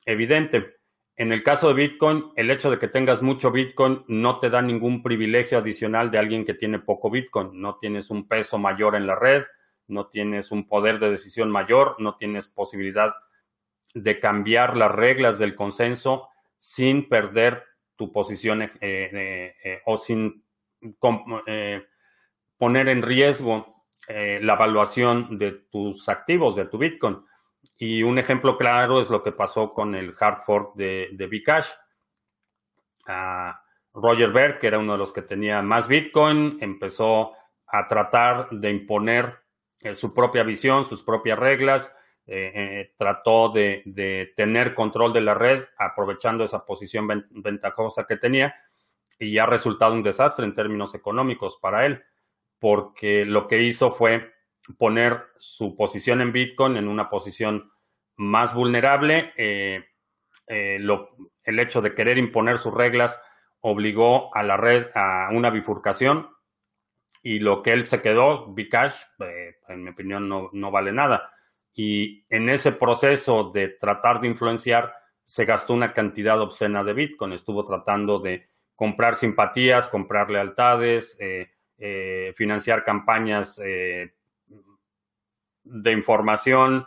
[0.05, 0.75] evidente.
[1.15, 4.61] En el caso de Bitcoin, el hecho de que tengas mucho Bitcoin no te da
[4.61, 7.61] ningún privilegio adicional de alguien que tiene poco Bitcoin.
[7.61, 9.43] No tienes un peso mayor en la red,
[9.87, 13.13] no tienes un poder de decisión mayor, no tienes posibilidad
[13.93, 17.63] de cambiar las reglas del consenso sin perder
[17.95, 20.44] tu posición eh, eh, o sin
[21.47, 21.85] eh,
[22.57, 23.73] poner en riesgo
[24.07, 27.23] la evaluación de tus activos, de tu Bitcoin.
[27.75, 31.69] Y un ejemplo claro es lo que pasó con el hard fork de, de Bcash.
[33.07, 33.59] Ah,
[33.93, 37.31] Roger Ver, que era uno de los que tenía más Bitcoin, empezó
[37.65, 39.39] a tratar de imponer
[39.93, 41.95] su propia visión, sus propias reglas,
[42.27, 48.55] eh, eh, trató de, tener control de la red aprovechando esa posición ventajosa que tenía
[49.19, 52.03] y ha resultado un desastre en términos económicos para él,
[52.59, 54.33] porque lo que hizo fue
[54.77, 57.71] poner su posición en Bitcoin en una posición
[58.15, 59.33] más vulnerable.
[59.37, 59.83] Eh,
[60.47, 63.21] el hecho de querer imponer sus reglas
[63.61, 66.29] obligó a la red a una bifurcación
[67.23, 68.95] y lo que él se quedó, Bcash,
[69.67, 71.31] en mi opinión, no, no vale nada
[71.75, 74.93] y en ese proceso de tratar de influenciar
[75.25, 77.33] se gastó una cantidad obscena de Bitcoin.
[77.33, 84.13] Estuvo tratando de comprar simpatías, comprar lealtades, eh, eh, financiar campañas eh,
[85.63, 86.85] de información,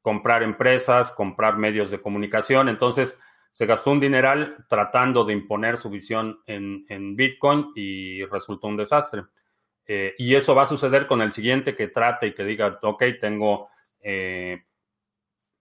[0.00, 2.68] comprar empresas, comprar medios de comunicación.
[2.68, 3.20] Entonces,
[3.50, 8.76] se gastó un dineral tratando de imponer su visión en, en Bitcoin y resultó un
[8.76, 9.22] desastre.
[10.18, 13.68] Y eso va a suceder con el siguiente que trate y que diga, ok, tengo
[14.02, 14.64] eh,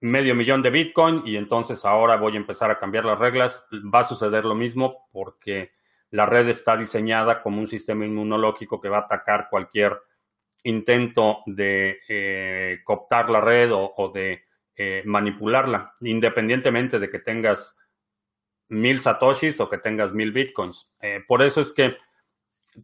[0.02, 3.68] medio millón de Bitcoin y entonces ahora voy a empezar a cambiar las reglas.
[3.72, 5.72] Va a suceder lo mismo porque
[6.10, 9.98] la red está diseñada como un sistema inmunológico que va a atacar cualquier
[10.64, 14.44] intento de eh, cooptar la red o, de
[15.06, 17.78] manipularla, independientemente de que tengas
[18.70, 20.92] mil satoshis o que tengas mil bitcoins.
[21.28, 21.96] por eso es que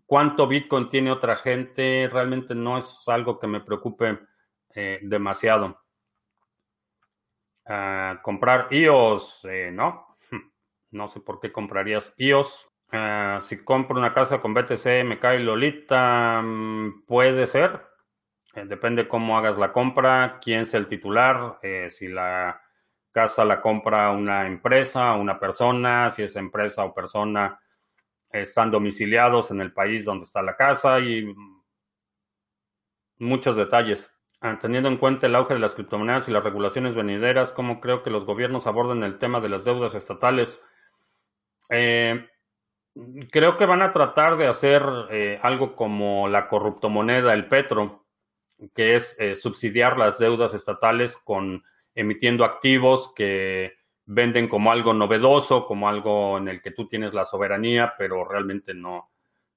[0.05, 4.19] cuánto Bitcoin tiene otra gente realmente no es algo que me preocupe
[4.73, 5.81] eh, demasiado.
[7.67, 10.17] Ah, comprar IOS, eh, no.
[10.91, 12.69] No sé por qué comprarías IOS.
[12.91, 17.81] Ah, si compro una casa con BTC, me cae Lolita, mm, puede ser.
[18.55, 22.61] Eh, depende cómo hagas la compra, quién es el titular, eh, si la
[23.11, 27.59] casa la compra una empresa, una persona, si esa empresa o persona
[28.31, 31.33] están domiciliados en el país donde está la casa y
[33.19, 34.11] muchos detalles.
[34.39, 38.03] Ah, teniendo en cuenta el auge de las criptomonedas y las regulaciones venideras, ¿cómo creo
[38.03, 40.61] que los gobiernos aborden el tema de las deudas estatales?
[41.69, 42.27] Eh,
[43.31, 48.05] creo que van a tratar de hacer eh, algo como la corruptomoneda, el petro,
[48.75, 51.63] que es eh, subsidiar las deudas estatales con
[51.95, 53.73] emitiendo activos que
[54.05, 58.75] venden como algo novedoso, como algo en el que tú tienes la soberanía, pero realmente
[58.75, 59.09] no,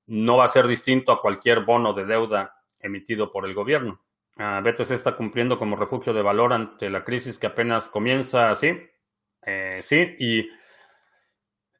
[0.06, 4.00] no va a ser distinto a cualquier bono de deuda emitido por el gobierno.
[4.40, 8.70] Uh, BTC está cumpliendo como refugio de valor ante la crisis que apenas comienza, sí,
[9.44, 10.48] eh, sí, y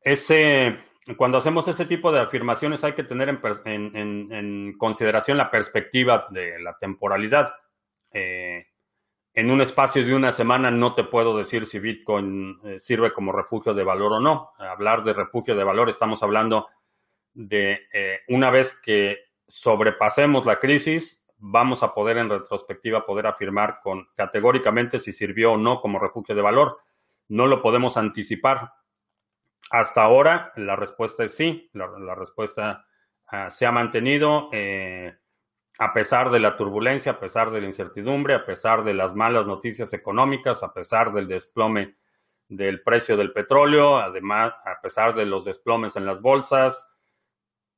[0.02, 0.76] ese,
[1.16, 6.26] cuando hacemos ese tipo de afirmaciones hay que tener en, en, en consideración la perspectiva
[6.30, 7.50] de la temporalidad.
[8.12, 8.66] Eh,
[9.32, 13.32] en un espacio de una semana no te puedo decir si Bitcoin eh, sirve como
[13.32, 14.52] refugio de valor o no.
[14.58, 16.66] Hablar de refugio de valor, estamos hablando
[17.32, 23.80] de eh, una vez que sobrepasemos la crisis, vamos a poder en retrospectiva poder afirmar
[23.82, 26.78] con categóricamente si sirvió o no como refugio de valor.
[27.28, 28.74] No lo podemos anticipar.
[29.70, 32.84] Hasta ahora la respuesta es sí, la, respuesta
[33.32, 34.48] uh, se ha mantenido.
[34.52, 35.14] Eh,
[35.78, 39.46] a pesar de la turbulencia, a pesar de la incertidumbre, a pesar de las malas
[39.46, 41.96] noticias económicas, a pesar del desplome
[42.48, 46.94] del precio del petróleo, además, a pesar de los desplomes en las bolsas,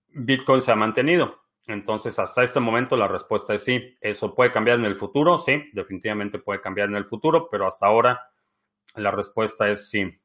[0.08, 1.41] Bitcoin se ha mantenido.
[1.66, 3.96] Entonces, hasta este momento la respuesta es sí.
[4.00, 5.38] ¿Eso puede cambiar en el futuro?
[5.38, 8.20] Sí, definitivamente puede cambiar en el futuro, pero hasta ahora
[8.94, 10.18] la respuesta es sí.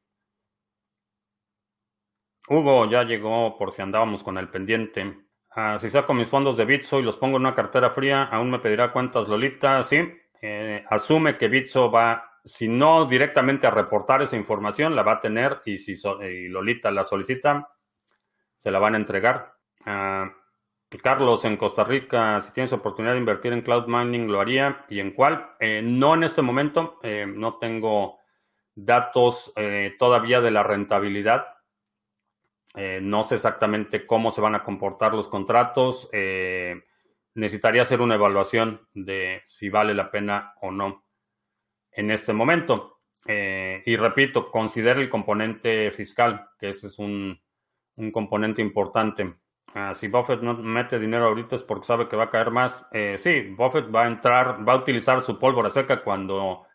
[2.48, 5.28] Hugo ya llegó por si andábamos con el pendiente.
[5.54, 8.50] Uh, si saco mis fondos de Bitso y los pongo en una cartera fría, aún
[8.50, 9.82] me pedirá cuentas Lolita.
[9.82, 9.98] Sí,
[10.40, 15.20] eh, asume que Bitso va, si no directamente a reportar esa información, la va a
[15.20, 17.68] tener y si so, y Lolita la solicita,
[18.56, 19.54] se la van a entregar.
[19.86, 20.30] Uh,
[20.96, 24.86] Carlos, en Costa Rica, si tienes oportunidad de invertir en cloud mining, lo haría.
[24.88, 25.50] ¿Y en cuál?
[25.60, 28.20] Eh, no en este momento, eh, no tengo
[28.74, 31.46] datos eh, todavía de la rentabilidad
[33.00, 36.08] no sé exactamente cómo se van a comportar los contratos.
[37.34, 41.04] Necesitaría hacer una evaluación de si vale la pena o no
[41.90, 43.00] en este momento.
[43.26, 47.40] Y repito, considere el componente fiscal, que ese es un,
[47.96, 49.34] un componente importante.
[49.74, 52.86] Uh, si Buffett no mete dinero ahorita es porque sabe que va a caer más.
[52.90, 56.66] Eh, sí, Buffett va a entrar, va a utilizar su pólvora seca cuando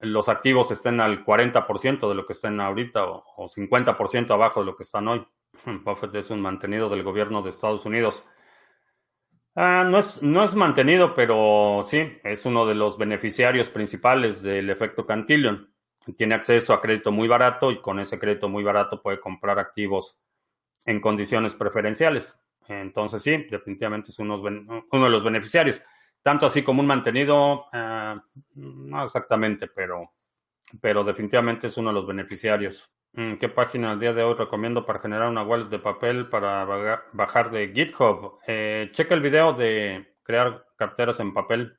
[0.00, 4.66] los activos estén al 40% de lo que están ahorita o, o 50% abajo de
[4.66, 5.26] lo que están hoy.
[5.84, 8.24] Buffett es un mantenido del gobierno de Estados Unidos.
[9.56, 14.68] Ah, no, es, no es mantenido, pero sí, es uno de los beneficiarios principales del
[14.68, 15.72] efecto Cantillon.
[16.16, 20.18] Tiene acceso a crédito muy barato y con ese crédito muy barato puede comprar activos
[20.84, 22.40] en condiciones preferenciales.
[22.68, 25.82] Entonces sí, definitivamente es uno, uno de los beneficiarios.
[26.22, 28.18] Tanto así como un mantenido, uh,
[28.54, 30.12] no exactamente, pero,
[30.80, 32.90] pero definitivamente es uno de los beneficiarios.
[33.12, 36.64] Mm, ¿Qué página al día de hoy recomiendo para generar una wallet de papel para
[37.12, 38.38] bajar de GitHub?
[38.46, 41.78] Eh, checa el video de crear carteras en papel.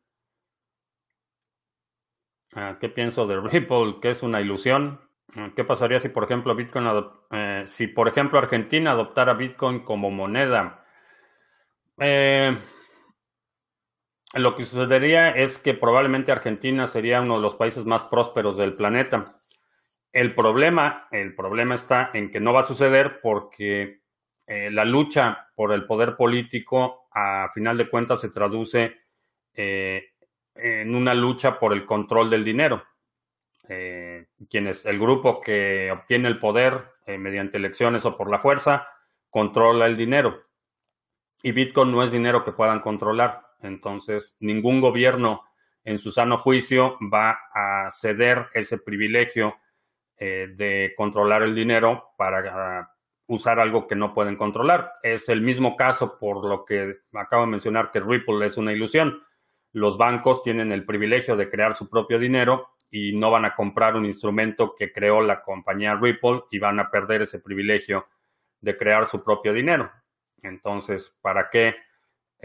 [2.55, 3.95] Uh, ¿Qué pienso de Ripple?
[4.01, 5.01] Que es una ilusión.
[5.55, 6.87] ¿Qué pasaría si, por ejemplo, Bitcoin
[7.31, 10.85] eh, si, por ejemplo, Argentina adoptara Bitcoin como moneda?
[11.97, 12.57] Eh,
[14.35, 18.75] lo que sucedería es que probablemente Argentina sería uno de los países más prósperos del
[18.75, 19.39] planeta.
[20.11, 24.01] El problema, el problema está en que no va a suceder porque
[24.47, 28.95] eh, la lucha por el poder político, a final de cuentas, se traduce
[29.53, 30.11] eh,
[30.55, 32.83] en una lucha por el control del dinero.
[33.67, 38.39] Eh, quien es el grupo que obtiene el poder eh, mediante elecciones o por la
[38.39, 38.87] fuerza,
[39.29, 40.43] controla el dinero.
[41.41, 43.41] Y Bitcoin no es dinero que puedan controlar.
[43.61, 45.43] Entonces, ningún gobierno
[45.83, 49.55] en su sano juicio va a ceder ese privilegio
[50.17, 54.93] eh, de controlar el dinero para uh, usar algo que no pueden controlar.
[55.03, 59.21] Es el mismo caso por lo que acabo de mencionar que Ripple es una ilusión.
[59.73, 63.95] Los bancos tienen el privilegio de crear su propio dinero y no van a comprar
[63.95, 68.07] un instrumento que creó la compañía Ripple y van a perder ese privilegio
[68.61, 69.91] de crear su propio dinero.
[70.41, 71.75] Entonces, ¿para qué?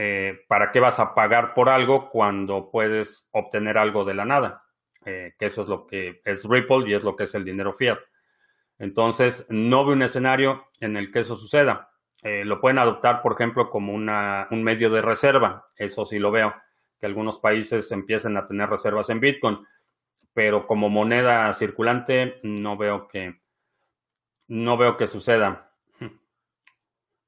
[0.03, 4.64] eh, ¿para qué vas a pagar por algo cuando puedes obtener algo de la nada?
[5.05, 7.74] Eh, que eso es lo que es Ripple y es lo que es el dinero
[7.74, 7.98] fiat.
[8.78, 11.90] Entonces, no veo un escenario en el que eso suceda.
[12.22, 15.66] Eh, lo pueden adoptar, por ejemplo, como una, un medio de reserva.
[15.76, 16.55] Eso sí lo veo,
[16.98, 19.59] que algunos países empiecen a tener reservas en Bitcoin,
[20.33, 23.41] pero como moneda circulante no veo que
[24.49, 25.72] no veo que suceda.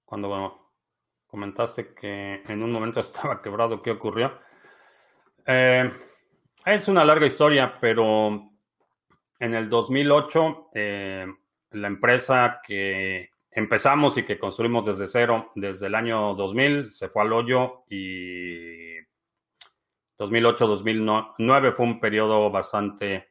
[0.04, 0.70] Cuando
[1.26, 4.38] comentaste que en un momento estaba quebrado, ¿qué ocurrió?
[5.46, 5.90] Eh,
[6.66, 8.50] es una larga historia, pero
[9.38, 11.26] en el 2008 eh,
[11.70, 17.22] la empresa que empezamos y que construimos desde cero, desde el año 2000, se fue
[17.22, 18.98] al hoyo y
[20.18, 23.28] 2008-2009 fue un periodo bastante,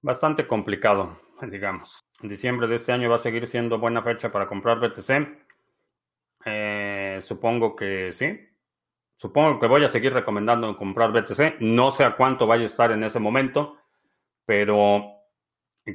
[0.00, 2.00] bastante complicado, digamos.
[2.22, 5.10] En diciembre de este año va a seguir siendo buena fecha para comprar BTC.
[6.44, 8.38] Eh, supongo que sí.
[9.16, 11.60] Supongo que voy a seguir recomendando comprar BTC.
[11.60, 13.76] No sé a cuánto vaya a estar en ese momento,
[14.44, 15.04] pero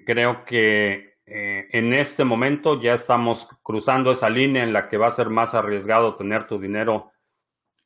[0.06, 5.08] creo que eh, en este momento ya estamos cruzando esa línea en la que va
[5.08, 7.12] a ser más arriesgado tener tu dinero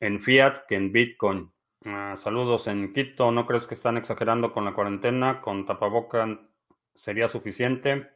[0.02, 1.50] en fiat que en Bitcoin.
[1.84, 3.30] Ah, saludos en Quito.
[3.30, 5.40] ¿No crees que están exagerando con la cuarentena?
[5.40, 6.26] ¿Con tapaboca
[6.94, 8.10] sería suficiente?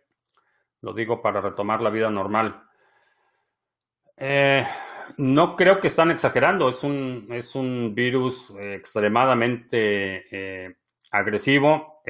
[0.83, 2.63] Lo digo para retomar la vida normal.
[4.17, 4.67] Eh,
[5.17, 6.69] no creo que están exagerando.
[6.69, 10.77] Es un, es un virus extremadamente eh,
[11.11, 12.03] agresivo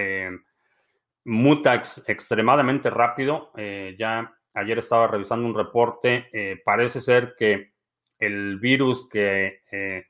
[1.26, 3.50] muta extremadamente rápido.
[3.56, 6.28] Eh, ya ayer estaba revisando un reporte.
[6.32, 7.74] Eh, parece ser que
[8.18, 10.06] el virus que eh,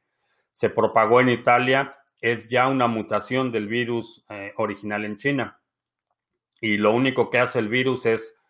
[0.54, 4.24] se propagó en Italia es ya una mutación del virus
[4.56, 5.60] original en China.
[6.60, 8.40] Y lo único que hace el virus es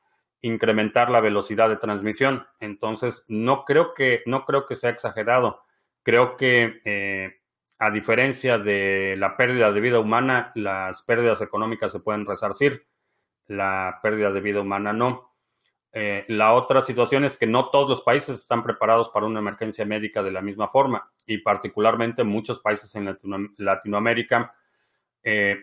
[0.41, 2.47] incrementar la velocidad de transmisión.
[2.61, 5.65] Entonces, no creo que, no creo que sea exagerado.
[6.05, 7.41] Creo que
[7.79, 12.87] a diferencia de la pérdida de vida humana, las pérdidas económicas se pueden resarcir,
[13.47, 15.36] la pérdida de vida humana no.
[15.99, 19.87] Eh, la otra situación es que no todos los países están preparados para una emergencia
[19.87, 23.17] médica de la misma forma y particularmente muchos países en
[23.57, 24.55] Latinoamérica,
[25.23, 25.57] eh,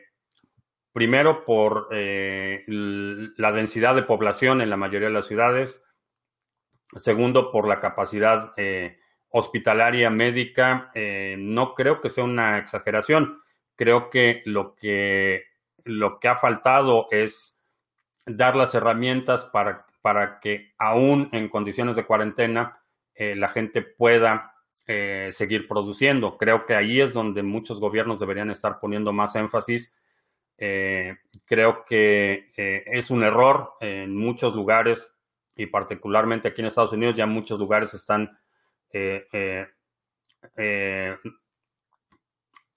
[0.92, 5.86] primero por eh, la densidad de población en la mayoría de las ciudades,
[6.96, 8.56] segundo por la capacidad
[9.30, 10.92] hospitalaria médica,
[11.38, 13.40] no creo que sea una exageración.
[13.76, 15.44] Creo que lo que,
[15.84, 17.60] lo que ha faltado es
[18.26, 22.78] dar las herramientas para, para que aún en condiciones de cuarentena
[23.16, 24.54] eh, la gente pueda
[24.86, 26.38] eh, seguir produciendo.
[26.38, 29.98] Creo que ahí es donde muchos gobiernos deberían estar poniendo más énfasis.
[31.46, 35.14] creo que es un error en muchos lugares
[35.56, 38.38] y particularmente aquí en Estados Unidos ya muchos lugares están
[38.96, 39.68] eh, eh,
[40.56, 41.18] eh,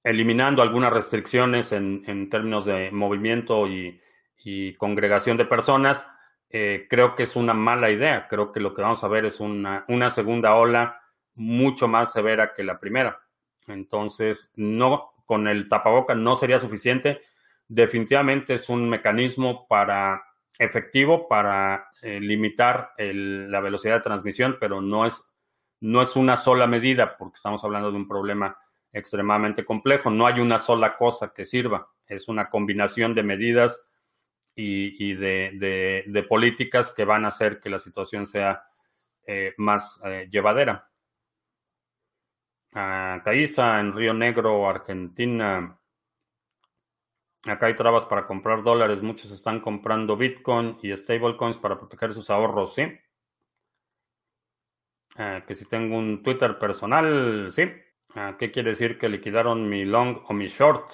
[0.02, 4.00] eliminando algunas restricciones en, términos de movimiento y,
[4.78, 6.06] congregación de personas,
[6.50, 8.26] creo que es una mala idea.
[8.28, 11.00] Creo que lo que vamos a ver es una, una segunda ola
[11.34, 13.20] mucho más severa que la primera.
[13.66, 17.20] Entonces, no, con el tapaboca no sería suficiente.
[17.68, 20.22] Definitivamente es un mecanismo para
[20.58, 25.22] efectivo para limitar la velocidad de transmisión, pero no es
[25.80, 28.56] no es una sola medida, porque estamos hablando de un problema
[28.92, 30.10] extremadamente complejo.
[30.10, 31.88] No hay una sola cosa que sirva.
[32.06, 33.88] Es una combinación de medidas
[34.56, 38.64] y, de, políticas que van a hacer que la situación sea
[39.26, 40.90] eh, más eh, llevadera.
[42.72, 45.78] Uh, Caiza en Río Negro, Argentina.
[47.46, 49.02] Acá hay trabas para comprar dólares.
[49.02, 52.82] Muchos están comprando Bitcoin y stablecoins para proteger sus ahorros, ¿sí?
[55.16, 57.62] Ah, que si tengo un Twitter personal, sí.
[58.14, 60.92] Ah, ¿Qué quiere decir que liquidaron mi long o mi short?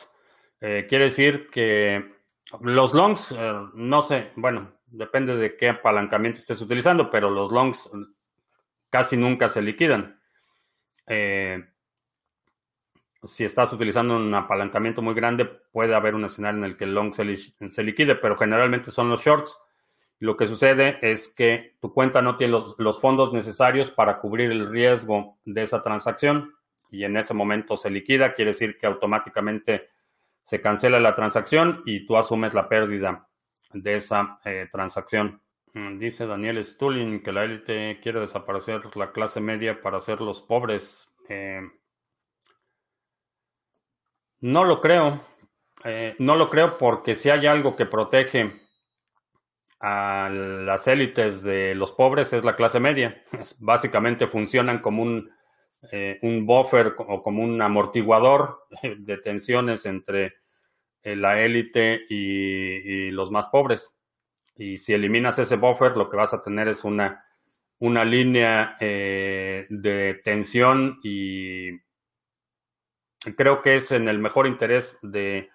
[0.60, 2.21] Eh, quiere decir que
[2.60, 7.90] los longs, eh, no sé, bueno, depende de qué apalancamiento estés utilizando, pero los longs
[8.90, 10.20] casi nunca se liquidan.
[11.06, 11.64] Eh,
[13.24, 16.94] si estás utilizando un apalancamiento muy grande, puede haber un escenario en el que el
[16.94, 17.24] long se,
[17.68, 19.58] se liquide, pero generalmente son los shorts
[20.22, 24.68] lo que sucede es que tu cuenta no tiene los, fondos necesarios para cubrir el
[24.68, 26.54] riesgo de esa transacción
[26.92, 29.90] y en ese momento se liquida, quiere decir que automáticamente
[30.44, 33.28] se cancela la transacción y tú asumes la pérdida
[33.72, 35.40] de esa eh, transacción.
[35.74, 40.42] Mm, dice Daniel Stulin que la élite quiere desaparecer la clase media para ser los
[40.42, 41.14] pobres.
[41.28, 41.60] Eh,
[44.40, 45.20] no lo creo.
[45.84, 48.60] Eh, no lo creo porque si hay algo que protege
[49.80, 53.22] a las élites de los pobres es la clase media.
[53.60, 55.30] básicamente funcionan como un,
[55.90, 58.66] eh, un buffer o como un amortiguador
[58.98, 60.34] de tensiones entre
[61.02, 63.98] eh, la élite y, los más pobres.
[64.56, 67.24] Y si eliminas ese buffer, lo que vas a tener es una,
[67.78, 71.80] una línea eh, de tensión y
[73.36, 75.50] creo que es en el mejor interés de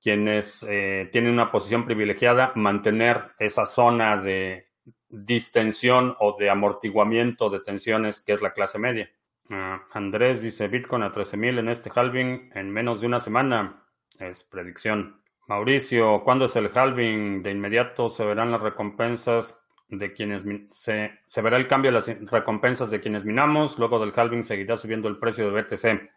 [0.00, 4.68] quienes eh, tienen una posición privilegiada mantener esa zona de
[5.08, 9.10] distensión o de amortiguamiento de tensiones que es la clase media.
[9.50, 13.84] Ah, Andrés dice Bitcoin a 13.000 en este halving en menos de una semana.
[14.18, 15.20] Es predicción.
[15.46, 17.42] Mauricio, ¿cuándo es el halving?
[17.42, 20.42] De inmediato se verán las recompensas de quienes
[20.72, 23.78] se, se verá el cambio de las recompensas de quienes minamos.
[23.78, 26.10] Luego del halving seguirá subiendo el precio de BTC.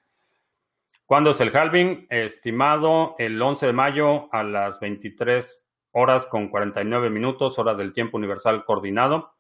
[1.06, 2.08] ¿Cuándo es el halving?
[2.10, 8.18] Estimado el 11 de mayo a las 23 horas con 49 minutos, hora del tiempo
[8.18, 9.34] universal coordinado.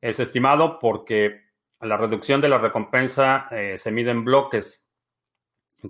[0.00, 1.49] Es estimado porque
[1.80, 4.86] la reducción de la recompensa eh, se mide en bloques.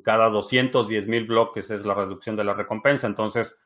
[0.04, 3.06] Cada 210 mil bloques es la reducción de la recompensa.
[3.06, 3.58] Entonces,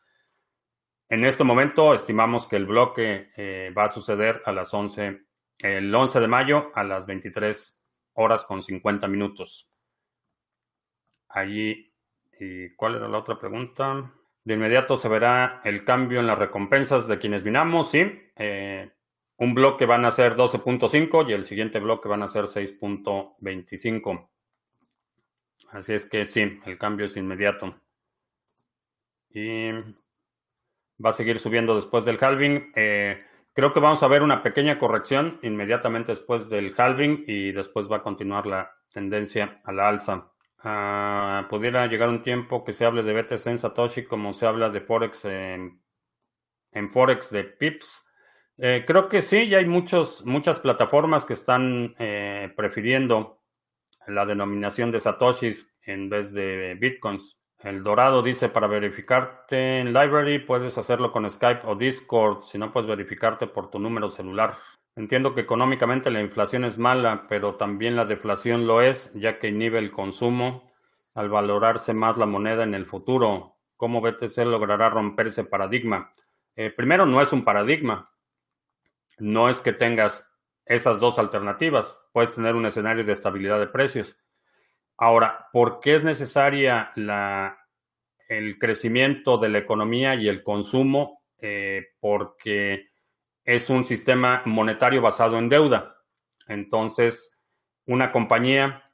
[1.09, 5.21] en este momento estimamos que el bloque eh, va a suceder a las 11,
[5.59, 7.83] el 11 de mayo a las 23
[8.15, 9.71] horas con 50 minutos.
[11.29, 11.93] Allí,
[12.41, 14.15] ¿y cuál era la otra pregunta?
[14.45, 18.01] De inmediato se verá el cambio en las recompensas de quienes minamos, sí.
[18.37, 18.91] Eh,
[19.37, 24.29] un bloque van a ser 12.5 y el siguiente bloque van a ser 6.25.
[25.71, 27.75] Así es que sí, el cambio es inmediato.
[29.31, 29.71] Y
[31.05, 32.73] va a seguir subiendo después del halving.
[32.77, 37.91] Eh, creo que vamos a ver una pequeña corrección inmediatamente después del halving y después
[37.91, 40.31] va a continuar la tendencia a la alza.
[40.67, 44.71] Ah, pudiera llegar un tiempo que se hable de BTC en Satoshi como se habla
[44.71, 45.81] de Forex en,
[46.91, 48.04] Forex de Pips.
[48.59, 53.41] Eh, creo que sí, ya hay muchos, muchas plataformas que están eh, prefiriendo
[54.07, 57.39] la denominación de Satoshis en vez de Bitcoins.
[57.59, 62.73] El Dorado dice, para verificarte en Library puedes hacerlo con Skype o Discord, si no
[62.73, 64.53] puedes verificarte por tu número celular.
[64.97, 69.49] Entiendo que económicamente la inflación es mala, pero también la deflación lo es, ya que
[69.49, 70.71] inhibe el consumo
[71.15, 73.57] al valorarse más la moneda en el futuro.
[73.77, 76.13] ¿Cómo BTC logrará romper ese paradigma?
[76.55, 78.11] Eh, primero, no es un paradigma.
[79.19, 80.33] No es que tengas
[80.65, 81.99] esas dos alternativas.
[82.13, 84.19] Puedes tener un escenario de estabilidad de precios.
[84.97, 87.59] Ahora, ¿por qué es necesaria la,
[88.29, 91.23] el crecimiento de la economía y el consumo?
[91.39, 92.89] Eh, porque
[93.45, 95.97] es un sistema monetario basado en deuda.
[96.47, 97.39] Entonces,
[97.87, 98.91] una compañía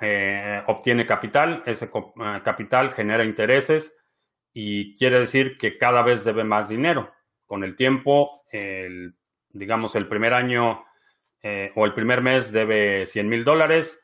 [0.00, 3.96] eh, obtiene capital, ese eh, capital genera intereses
[4.52, 7.13] y quiere decir que cada vez debe más dinero.
[7.46, 8.42] Con el tiempo,
[9.50, 10.84] digamos, el primer año
[11.74, 14.00] o el primer mes debe 100 mil dólares,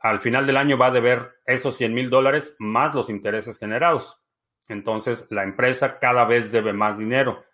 [0.00, 4.20] al final del año va a deber esos 100 mil dólares más los intereses generados.
[4.68, 7.44] Entonces, la empresa cada vez debe más dinero.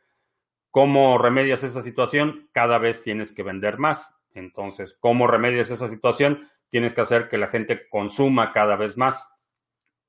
[0.70, 2.48] ¿Cómo remedias esa situación?
[2.52, 4.14] Cada vez tienes que vender más.
[4.34, 6.46] Entonces, ¿cómo remedias esa situación?
[6.68, 9.32] Tienes que hacer que la gente consuma cada vez más.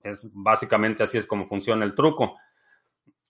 [0.03, 2.37] Es básicamente así es como funciona el truco.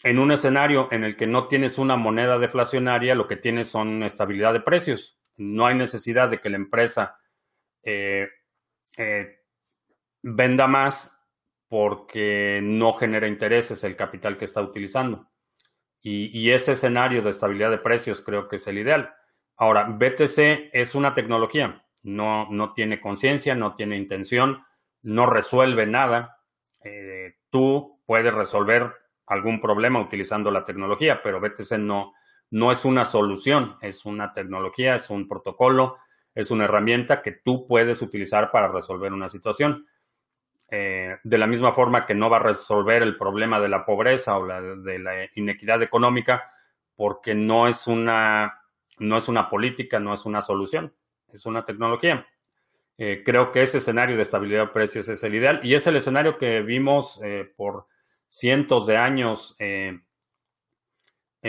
[0.04, 4.04] En un escenario en el que no tienes una moneda deflacionaria, lo que tienes son
[4.04, 5.20] estabilidad de precios.
[5.38, 7.18] No hay necesidad de que la empresa
[7.84, 8.28] eh,
[8.98, 9.40] eh,
[10.22, 11.14] venda más
[11.68, 15.30] porque no genera intereses el capital que está utilizando.
[16.02, 19.14] Y, ese escenario de estabilidad de precios creo que es el ideal.
[19.58, 24.64] Ahora, BTC es una tecnología, no, no tiene conciencia, no tiene intención,
[25.02, 26.40] no resuelve nada.
[26.82, 28.94] Eh, tú puedes resolver
[29.28, 32.14] algún problema utilizando la tecnología, pero BTC no,
[32.52, 35.98] no es una solución, es una tecnología, es un protocolo,
[36.34, 39.86] es una herramienta que tú puedes utilizar para resolver una situación.
[40.70, 44.38] Eh, de la misma forma que no va a resolver el problema de la pobreza
[44.38, 46.52] o la, de la inequidad económica,
[46.96, 48.62] porque no es una,
[49.00, 50.94] no es una política, no es una solución,
[51.32, 52.26] es una tecnología.
[52.98, 55.98] Eh, creo que ese escenario de estabilidad de precios es el ideal y es el
[55.98, 57.86] escenario que vimos eh, por
[58.28, 59.56] cientos de años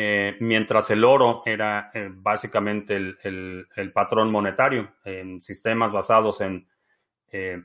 [0.01, 6.69] eh, mientras el oro era eh, básicamente el, patrón monetario en sistemas basados en,
[7.33, 7.61] eh,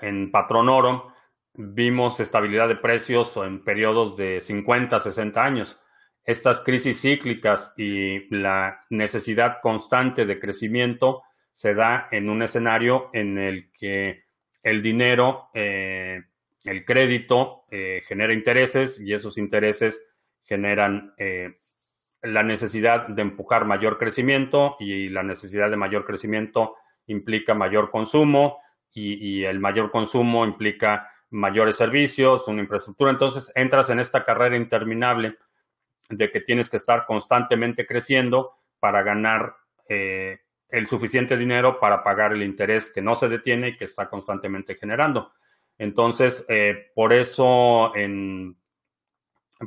[0.00, 1.12] en patrón oro,
[1.54, 5.80] vimos estabilidad de precios en periodos de 50, 60 años.
[6.22, 11.22] Estas crisis cíclicas y la necesidad constante de crecimiento
[11.52, 14.24] se da en un escenario en el que
[14.62, 15.50] el dinero,
[16.64, 17.64] el crédito,
[18.06, 21.58] genera intereses y esos intereses generan eh,
[22.22, 28.58] la necesidad de empujar mayor crecimiento y la necesidad de mayor crecimiento implica mayor consumo
[28.96, 33.10] y, el mayor consumo implica mayores servicios, una infraestructura.
[33.10, 35.36] Entonces entras en esta carrera interminable
[36.08, 39.56] de que tienes que estar constantemente creciendo para ganar
[39.88, 40.38] eh,
[40.68, 44.76] el suficiente dinero para pagar el interés que no se detiene y que está constantemente
[44.76, 45.32] generando.
[45.78, 48.56] Entonces, eh, por eso en,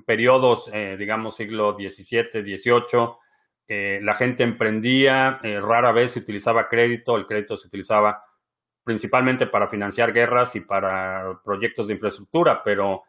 [0.05, 7.28] periodos, eh, digamos, siglo XVII, XVIII, la gente emprendía, rara vez se utilizaba crédito, el
[7.28, 8.24] crédito se utilizaba
[8.88, 13.03] principalmente para financiar guerras y para proyectos de infraestructura, pero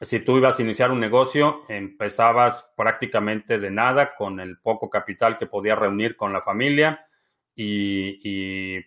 [0.00, 5.38] si tú ibas a iniciar un negocio, empezabas prácticamente de nada con el poco capital
[5.38, 7.06] que podías reunir con la familia
[7.54, 8.78] y,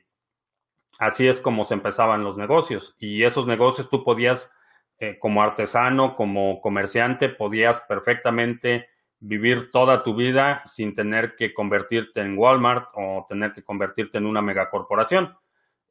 [1.00, 2.96] así es como se empezaban los negocios.
[3.00, 4.54] Y esos negocios tú podías,
[5.00, 8.90] eh, como artesano, como comerciante, podías perfectamente
[9.22, 14.26] vivir toda tu vida sin tener que convertirte en Walmart o tener que convertirte en
[14.26, 15.38] una megacorporación.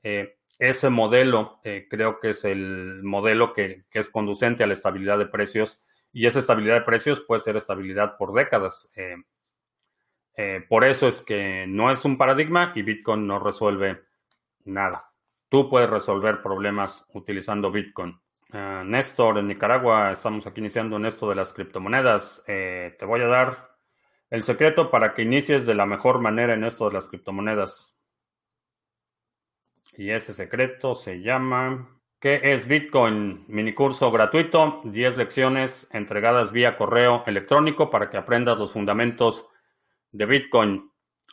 [0.03, 5.19] Eh, ese modelo eh, creo que es el modelo que, es conducente a la estabilidad
[5.19, 5.81] de precios
[6.13, 8.91] y esa estabilidad de precios puede ser estabilidad por décadas.
[10.69, 14.08] Por eso es que no es un paradigma y Bitcoin no resuelve
[14.65, 15.13] nada.
[15.49, 18.21] Tú puedes resolver problemas utilizando Bitcoin.
[18.51, 22.43] Néstor, en Nicaragua, estamos aquí iniciando en esto de las criptomonedas.
[22.47, 23.71] te voy a dar
[24.31, 27.99] el secreto para que inicies de la mejor manera en esto de las criptomonedas.
[29.97, 33.45] Y ese secreto se llama ¿Qué es Bitcoin?
[33.49, 39.47] Minicurso gratuito, 10 lecciones entregadas vía correo electrónico para que aprendas los fundamentos
[40.11, 40.88] de Bitcoin.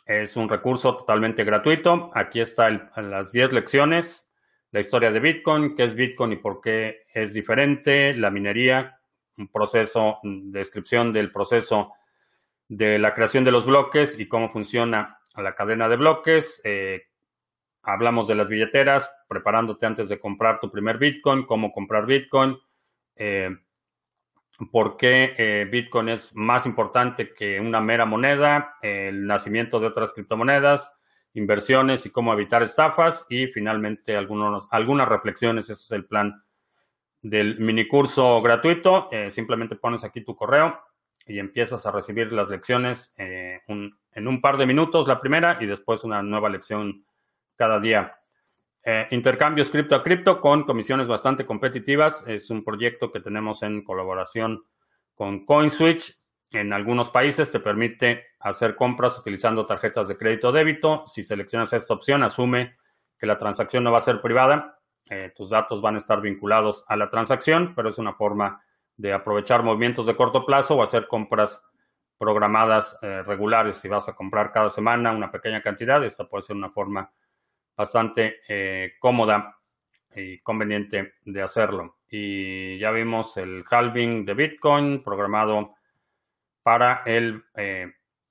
[0.06, 2.12] Es un recurso totalmente gratuito.
[2.14, 4.30] Aquí están las 10 lecciones,
[4.70, 9.00] la historia de Bitcoin, qué es Bitcoin y por qué es diferente, la minería,
[9.36, 11.92] un proceso, descripción del proceso
[12.68, 17.02] de la creación de los bloques y cómo funciona la cadena de bloques, eh,
[17.82, 22.56] hablamos de las billeteras, preparándote antes de comprar tu primer Bitcoin, cómo comprar Bitcoin,
[23.16, 23.50] eh,
[24.70, 30.12] por qué eh, Bitcoin es más importante que una mera moneda, el nacimiento de otras
[30.12, 30.98] criptomonedas,
[31.34, 35.66] inversiones y cómo evitar estafas y finalmente algunos, algunas reflexiones.
[35.66, 36.42] Ese es el plan
[37.20, 39.08] del mini curso gratuito.
[39.12, 40.80] Eh, simplemente pones aquí tu correo
[41.26, 46.04] y empiezas a recibir las lecciones en un par de minutos la primera y después
[46.04, 47.04] una nueva lección
[47.56, 48.16] cada día.
[48.88, 52.24] Eh, intercambios cripto a cripto con comisiones bastante competitivas.
[52.28, 54.62] Es un proyecto que tenemos en colaboración
[55.16, 56.16] con CoinSwitch.
[56.52, 61.02] En algunos países te permite hacer compras utilizando tarjetas de crédito o débito.
[61.04, 62.76] Si seleccionas esta opción, asume
[63.18, 64.78] que la transacción no va a ser privada.
[65.10, 68.62] Eh, tus datos van a estar vinculados a la transacción, pero es una forma
[68.96, 71.60] de aprovechar movimientos de corto plazo o hacer compras
[72.18, 73.78] programadas eh, regulares.
[73.78, 77.10] Si vas a comprar cada semana una pequeña cantidad, esta puede ser una forma
[77.76, 79.58] bastante eh, cómoda
[80.14, 81.98] y conveniente de hacerlo.
[82.08, 85.74] Y ya vimos el halving de Bitcoin programado
[86.62, 87.44] para el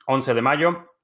[0.06, 0.96] 11 eh, de mayo,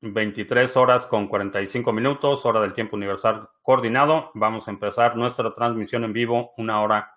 [0.00, 4.30] 23 horas con 45 minutos, hora del tiempo universal coordinado.
[4.34, 7.14] Vamos a empezar nuestra transmisión en vivo una hora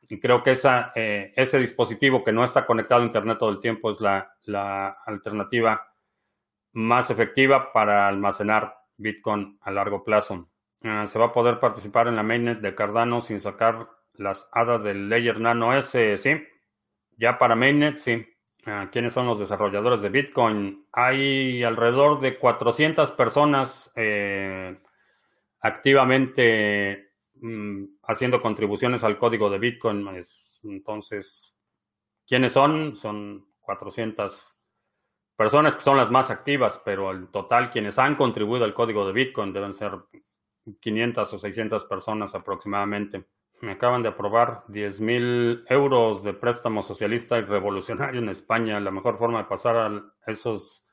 [0.09, 0.55] Y creo que
[0.95, 5.89] eh, ese dispositivo que no está conectado a Internet todo el tiempo es la, alternativa
[6.73, 10.49] más efectiva para almacenar Bitcoin a largo plazo.
[10.83, 14.83] Ah, se va a poder participar en la mainnet de Cardano sin sacar las hadas
[14.83, 16.43] del Layer Nano S, sí.
[17.17, 18.27] Ya para mainnet, sí.
[18.67, 20.87] Ah, ¿Quiénes son los desarrolladores de Bitcoin?
[20.93, 24.77] Hay alrededor de 400 personas eh,
[25.61, 30.09] activamente Mm, haciendo contribuciones al código de Bitcoin.
[30.65, 31.55] entonces,
[32.27, 32.97] ¿quiénes son?
[32.97, 34.57] Son 400
[35.37, 39.13] personas que son las más activas, pero el total quienes han contribuido al código de
[39.13, 39.93] Bitcoin deben ser
[40.81, 43.27] 500 o 600 personas aproximadamente.
[43.61, 48.81] Me acaban de aprobar 10 mil euros de préstamo socialista y revolucionario en España.
[48.81, 50.85] La mejor forma de pasar a esos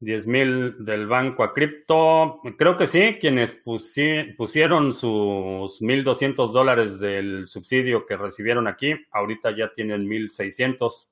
[0.00, 2.40] 10 mil del banco a cripto.
[2.58, 9.72] Creo que sí, quienes pusieron sus 1.200 dólares del subsidio que recibieron aquí, ahorita ya
[9.72, 11.10] tienen 1.600.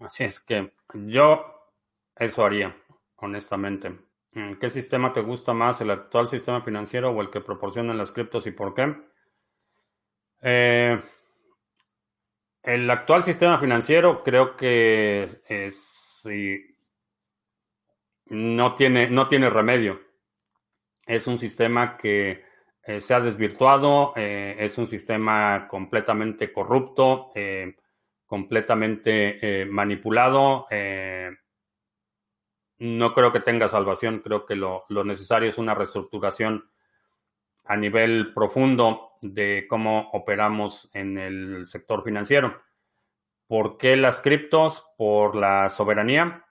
[0.00, 1.44] Así es que yo
[2.16, 2.76] eso haría,
[3.16, 3.92] honestamente.
[4.58, 8.46] ¿Qué sistema te gusta más, el actual sistema financiero o el que proporcionan las criptos
[8.46, 8.94] y por qué?
[10.40, 10.98] Eh,
[12.62, 16.22] el actual sistema financiero creo que es,
[18.32, 20.00] no, tiene, no tiene remedio.
[21.06, 22.44] Es un sistema que
[22.82, 27.32] eh, se ha desvirtuado, eh, es un sistema completamente corrupto,
[28.26, 30.66] completamente manipulado.
[32.78, 36.72] no creo que tenga salvación, creo que lo, lo necesario es una reestructuración
[37.64, 42.62] a nivel profundo de cómo operamos en el sector financiero.
[43.46, 44.88] ¿Por qué las criptos?
[44.96, 46.44] Por la soberanía,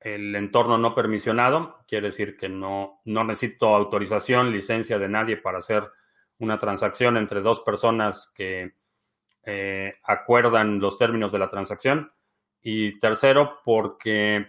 [0.00, 5.58] el entorno no permisionado, quiere decir que no, no necesito autorización, licencia de nadie para
[5.58, 5.90] hacer
[6.38, 8.74] una transacción entre dos personas que
[9.44, 12.12] eh, acuerdan los términos de la transacción.
[12.60, 14.46] Y tercero, porque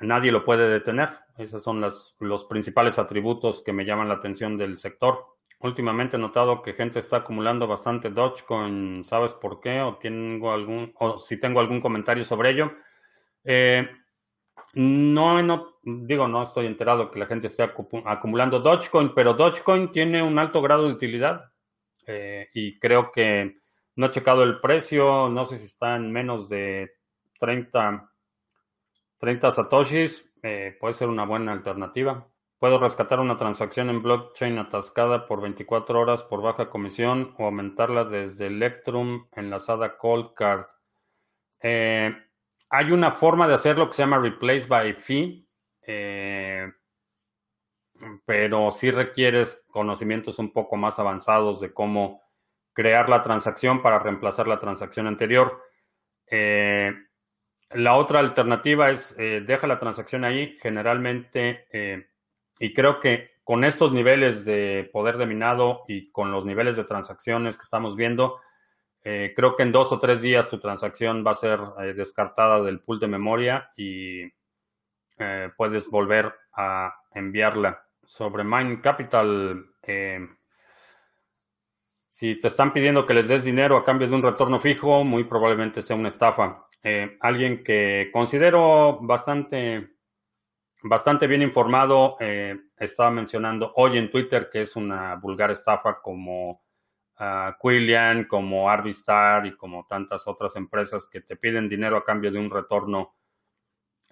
[0.00, 1.10] nadie lo puede detener.
[1.38, 5.36] Esos son los principales atributos que me llaman la atención del sector.
[5.60, 9.04] Últimamente he notado que gente está acumulando bastante Dogecoin.
[9.04, 9.80] ¿Sabes por qué?
[9.80, 12.72] O tengo algún, o si tengo algún comentario sobre ello.
[13.42, 13.88] Eh,
[14.74, 20.22] no, no, digo, no estoy enterado que la gente esté acumulando Dogecoin, pero Dogecoin tiene
[20.22, 21.52] un alto grado de utilidad.
[22.06, 23.56] Eh, y creo que
[23.96, 26.92] no he checado el precio, no sé si está en menos de
[27.40, 28.10] 30,
[29.18, 32.28] 30 satoshis, eh, puede ser una buena alternativa.
[32.58, 38.04] Puedo rescatar una transacción en blockchain atascada por 24 horas por baja comisión o aumentarla
[38.04, 40.66] desde Electrum enlazada Cold Card.
[41.62, 42.14] Eh,
[42.70, 45.46] hay una forma de hacerlo que se llama Replace by Fee,
[45.82, 46.70] eh,
[48.24, 52.22] pero sí requieres conocimientos un poco más avanzados de cómo
[52.72, 55.62] crear la transacción para reemplazar la transacción anterior.
[56.30, 56.92] Eh,
[57.70, 60.56] la otra alternativa es deja la transacción ahí.
[60.60, 61.66] Generalmente
[62.58, 66.84] y creo que con estos niveles de poder de minado y con los niveles de
[66.84, 68.40] transacciones que estamos viendo,
[69.08, 72.60] eh, creo que en dos o tres días tu transacción va a ser eh, descartada
[72.60, 74.22] del pool de memoria y
[75.16, 77.84] eh, puedes volver a enviarla.
[78.02, 79.64] Sobre Mine Capital,
[82.08, 85.22] si te están pidiendo que les des dinero a cambio de un retorno fijo, muy
[85.22, 86.66] probablemente sea una estafa.
[87.20, 89.88] alguien que considero bastante
[90.82, 92.16] bastante bien informado.
[92.76, 96.65] Estaba mencionando hoy en Twitter que es una vulgar estafa como
[97.20, 102.30] uh, Quillian, como Arvistar y como tantas otras empresas que te piden dinero a cambio
[102.30, 103.14] de un retorno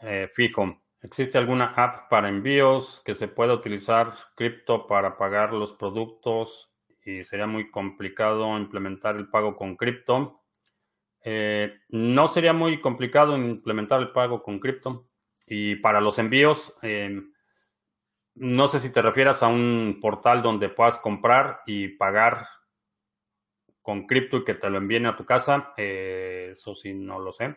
[0.03, 0.83] eh, fijo.
[1.03, 6.73] ¿Existe alguna app para envíos que se pueda utilizar cripto para pagar los productos
[7.05, 10.41] y sería muy complicado implementar el pago con cripto?
[11.23, 15.07] Eh, no sería muy complicado implementar el pago con cripto.
[15.47, 17.21] Y para los envíos, eh,
[18.35, 22.47] no sé si te refieras a un portal donde puedas comprar y pagar
[23.85, 25.75] con cripto y que te lo envíen a tu casa.
[25.77, 27.57] Eh, eso sí, no lo sé.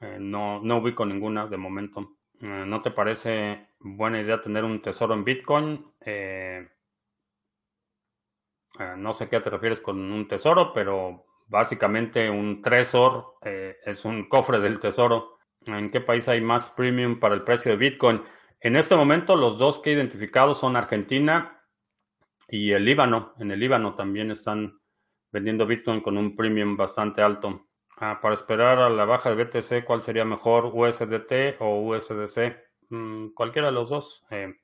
[0.00, 2.16] Eh, no, no ubico ninguna de momento.
[2.40, 5.84] ¿No te parece buena idea tener un tesoro en Bitcoin?
[8.96, 14.28] no sé a qué te refieres con un tesoro, pero básicamente un tresor es un
[14.28, 15.34] cofre del tesoro
[15.66, 18.22] ¿En qué país hay más premium para el precio de Bitcoin?
[18.60, 21.62] En este momento los dos que he identificado son Argentina
[22.48, 23.34] y el Líbano.
[23.38, 24.80] En el Líbano también están
[25.34, 27.66] vendiendo Bitcoin con un premium bastante alto.
[27.96, 30.70] Ah, para esperar a la baja de BTC, ¿cuál sería mejor?
[30.72, 32.56] ¿USDT o USDC?
[32.90, 34.24] Mm, cualquiera de los dos.
[34.30, 34.54] Eh,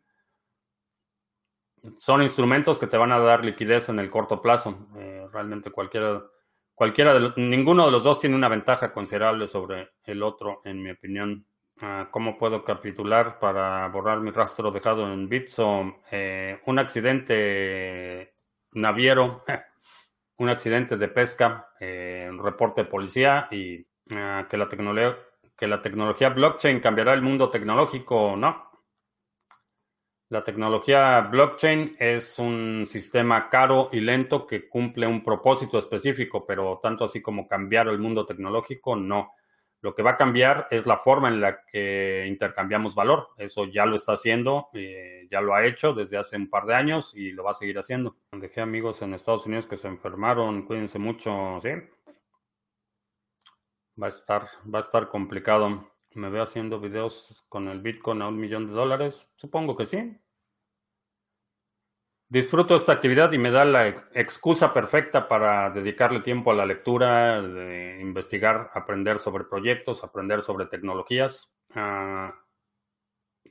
[1.96, 4.88] son instrumentos que te van a dar liquidez en el corto plazo.
[4.96, 6.22] Eh, realmente cualquiera
[6.80, 10.90] Cualquiera de ninguno de los dos tiene una ventaja considerable sobre el otro, en mi
[10.90, 11.44] opinión.
[11.78, 15.98] Ah, ¿Cómo puedo capitular para borrar mi rastro dejado en Bitso?
[16.10, 18.32] Eh, un accidente
[18.72, 19.44] naviero,
[20.41, 25.82] un accidente de pesca, eh, un reporte de policía y ah, que, la que la
[25.82, 28.70] tecnología blockchain cambiará el mundo tecnológico, ¿no?
[30.30, 36.80] La tecnología blockchain es un sistema caro y lento que cumple un propósito específico, pero
[36.82, 39.32] tanto así como cambiar el mundo tecnológico, no.
[39.83, 43.28] Lo que va a cambiar es la forma en la que intercambiamos valor.
[43.39, 46.74] Eso ya lo está haciendo, eh, ya lo ha hecho desde hace un par de
[46.74, 48.16] años y lo va a seguir haciendo.
[48.33, 51.70] Dejé amigos en Estados Unidos que se enfermaron, cuídense mucho, ¿sí?
[54.01, 55.91] Va a estar, va a estar complicado.
[56.14, 59.33] Me veo haciendo videos con el Bitcoin a un millón de dólares.
[59.37, 60.16] Supongo que sí.
[62.31, 67.43] Disfruto esta actividad y me da la excusa perfecta para dedicarle tiempo a la lectura,
[67.43, 71.53] de investigar, aprender sobre proyectos, aprender sobre tecnologías.
[71.74, 72.31] Uh,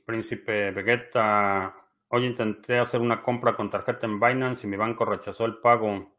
[0.06, 1.74] Príncipe Vegeta,
[2.08, 6.16] hoy intenté hacer una compra con tarjeta en Binance y mi banco rechazó el pago.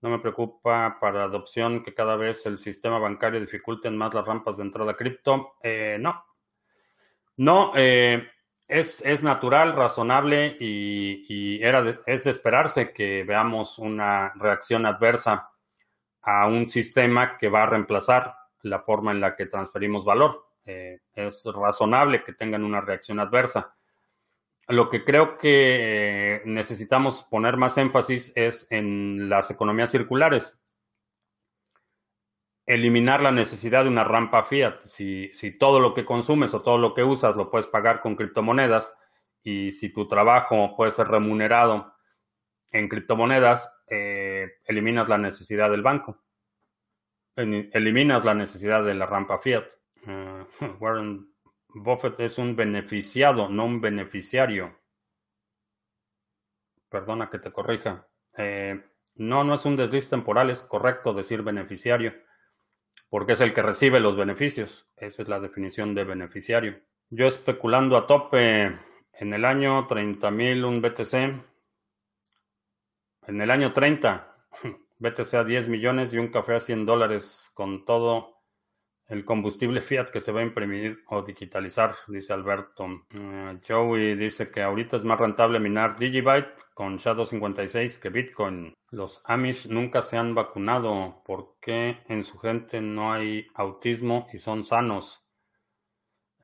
[0.00, 4.56] No me preocupa para adopción que cada vez el sistema bancario dificulte más las rampas
[4.56, 5.56] de entrada a cripto.
[5.62, 6.24] Eh, no.
[7.36, 8.26] No, eh,
[8.68, 15.50] es, es natural, razonable y, era es de esperarse que veamos una reacción adversa
[16.22, 20.46] a un sistema que va a reemplazar la forma en la que transferimos valor.
[20.66, 23.74] Eh, es razonable que tengan una reacción adversa.
[24.68, 30.57] Lo que creo que eh, necesitamos poner más énfasis es en las economías circulares
[32.68, 34.84] eliminar la necesidad de una rampa fiat.
[34.84, 38.14] Si, si, todo lo que consumes o todo lo que usas lo puedes pagar con
[38.14, 38.94] criptomonedas
[39.42, 41.94] y si tu trabajo puede ser remunerado
[42.70, 46.22] en criptomonedas, eh, eliminas la necesidad del banco.
[47.36, 49.64] Eliminas la necesidad de la rampa fiat.
[50.06, 51.26] Uh, Warren
[51.68, 54.78] Buffett es un beneficiado, no un beneficiario.
[56.90, 58.06] Perdona que te corrija.
[58.36, 58.78] Eh,
[59.14, 62.27] no, no es un desliz temporal, es correcto decir beneficiario
[63.10, 64.86] porque es el que recibe los beneficios.
[64.96, 66.80] Esa es la definición de beneficiario.
[67.10, 68.76] Yo especulando a tope
[69.12, 71.14] en el año 30 mil un BTC.
[73.26, 74.36] En el año 30,
[74.98, 78.37] BTC a 10 millones y un café a 100 dólares con todo
[79.08, 82.84] el combustible fiat que se va a imprimir o digitalizar, dice Alberto.
[82.84, 88.74] Uh, Joey dice que ahorita es más rentable minar Digibyte con SHA-256 que Bitcoin.
[88.90, 91.22] Los Amish nunca se han vacunado.
[91.24, 95.24] ¿Por qué en su gente no hay autismo y son sanos?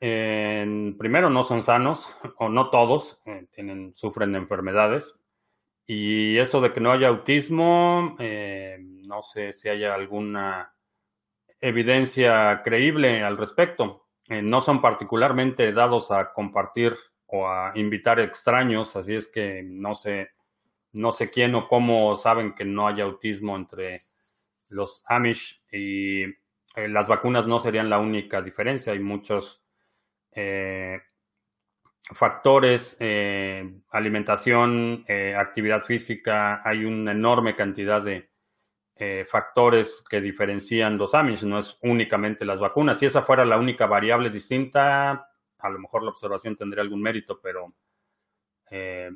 [0.01, 5.19] primero, no son sanos, o no todos, eh, tienen, sufren de enfermedades.
[5.87, 10.74] Y eso de que no haya autismo, eh, no sé si haya alguna
[11.65, 14.07] evidencia creíble al respecto.
[14.29, 16.93] Eh, no son particularmente dados a compartir
[17.27, 20.31] o a invitar extraños, así es que no sé,
[20.93, 24.03] no sé quién o cómo saben que no hay autismo entre
[24.69, 28.93] los Amish y eh, las vacunas no serían la única diferencia.
[28.93, 29.65] Hay muchos
[30.33, 31.01] eh,
[32.13, 32.99] factores,
[33.91, 35.07] alimentación,
[35.39, 38.34] actividad física, hay una enorme cantidad de
[38.97, 42.97] eh, factores que diferencian los Amish, no es únicamente las vacunas.
[42.97, 47.41] Si esa fuera la única variable distinta, a lo mejor la observación tendría algún mérito,
[47.41, 47.75] pero
[48.71, 49.11] eh,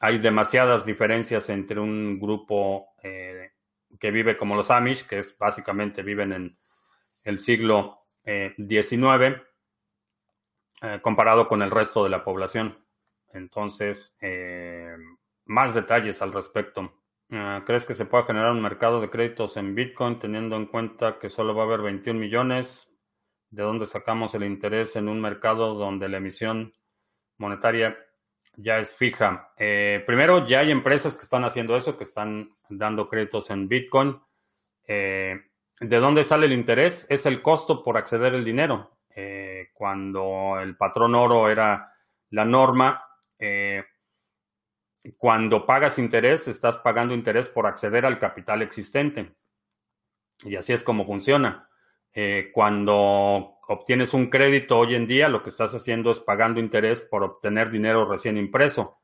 [0.00, 3.52] hay demasiadas diferencias entre un grupo eh,
[3.98, 6.58] que vive como los Amish, que es básicamente viven en
[7.22, 9.40] el siglo XIX,
[11.00, 12.84] comparado con el resto de la población.
[13.32, 14.18] Entonces,
[15.44, 17.03] más detalles al respecto.
[17.30, 21.18] Ah, ¿Crees que se pueda generar un mercado de créditos en Bitcoin teniendo en cuenta
[21.18, 22.88] que solo va a haber 21 millones?
[23.50, 26.72] ¿De dónde sacamos el interés en un mercado donde la emisión
[27.38, 27.96] monetaria
[28.56, 29.52] ya es fija?
[29.56, 34.20] Eh, primero, ya hay empresas que están haciendo eso, que están dando créditos en Bitcoin.
[34.86, 35.40] Eh,
[35.80, 37.06] ¿De dónde sale el interés?
[37.08, 38.98] Es el costo por acceder al dinero.
[39.08, 41.92] Eh, cuando el patrón oro era
[42.30, 43.02] la norma,
[45.12, 49.34] cuando pagas interés, estás pagando interés por acceder al capital existente.
[50.42, 51.68] Y así es como funciona.
[52.12, 57.00] Eh, cuando obtienes un crédito hoy en día, lo que estás haciendo es pagando interés
[57.00, 59.00] por obtener dinero recién impreso,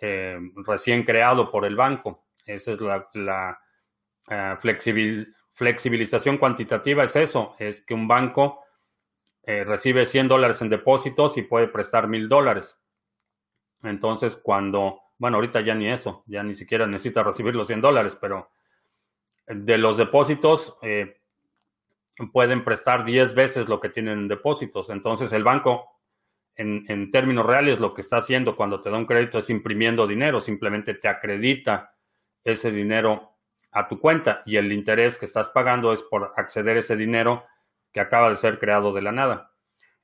[0.00, 2.26] eh, recién creado por el banco.
[2.44, 3.58] Esa es la,
[4.30, 4.56] eh,
[5.54, 8.60] flexibilización cuantitativa, es eso, es que un banco
[9.46, 12.82] recibe 100 dólares en depósitos y puede prestar 1000 dólares.
[13.82, 18.14] Entonces, cuando bueno, ahorita ya ni eso, ya ni siquiera necesita recibir los 100 dólares,
[18.20, 18.50] pero
[19.46, 21.16] de los depósitos eh,
[22.30, 24.90] pueden prestar 10 veces lo que tienen en depósitos.
[24.90, 25.98] Entonces el banco,
[26.56, 30.42] en, términos reales, lo que está haciendo cuando te da un crédito es imprimiendo dinero,
[30.42, 31.94] simplemente te acredita
[32.44, 33.38] ese dinero
[33.72, 37.46] a tu cuenta y el interés que estás pagando es por acceder a ese dinero
[37.92, 39.52] que acaba de ser creado de la nada.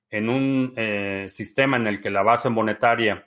[0.09, 3.27] En un eh, sistema en el que la base monetaria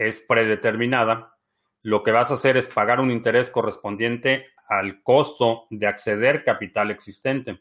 [0.00, 1.36] es predeterminada,
[1.82, 6.90] lo que vas a hacer es pagar un interés correspondiente al costo de acceder capital
[6.90, 7.60] existente.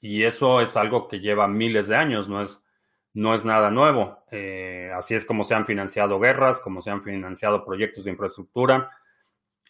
[0.00, 2.62] y eso es algo que lleva miles de años, no es,
[3.14, 4.24] no es nada nuevo.
[4.30, 8.90] Eh, así es como se han financiado guerras, como se han financiado proyectos de infraestructura.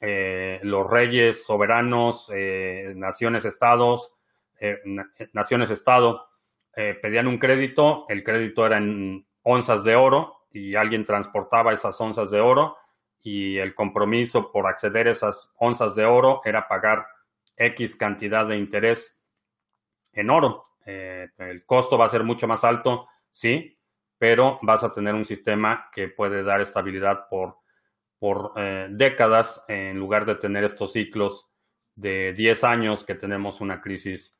[0.01, 4.13] Eh, los reyes soberanos, eh, naciones estados,
[5.33, 6.29] naciones estado,
[6.75, 12.30] pedían un crédito, el crédito era en onzas de oro y alguien transportaba esas onzas
[12.30, 12.76] de oro
[13.22, 17.07] y el compromiso por acceder a esas onzas de oro era pagar
[17.57, 19.20] X cantidad de interés
[20.12, 20.64] en oro.
[20.84, 23.76] Eh, el costo va a ser mucho más alto, sí,
[24.18, 27.59] pero vas a tener un sistema que puede dar estabilidad por,
[28.18, 31.51] por eh, décadas en lugar de tener estos ciclos
[31.94, 34.38] de 10 años que tenemos una crisis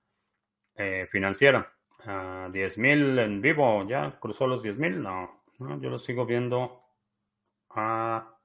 [0.77, 1.73] eh, financiera.
[2.05, 4.99] Uh, 10.000 en vivo, ¿ya cruzó los 10.000?
[4.99, 6.83] No, no, yo lo sigo viendo
[7.71, 8.37] a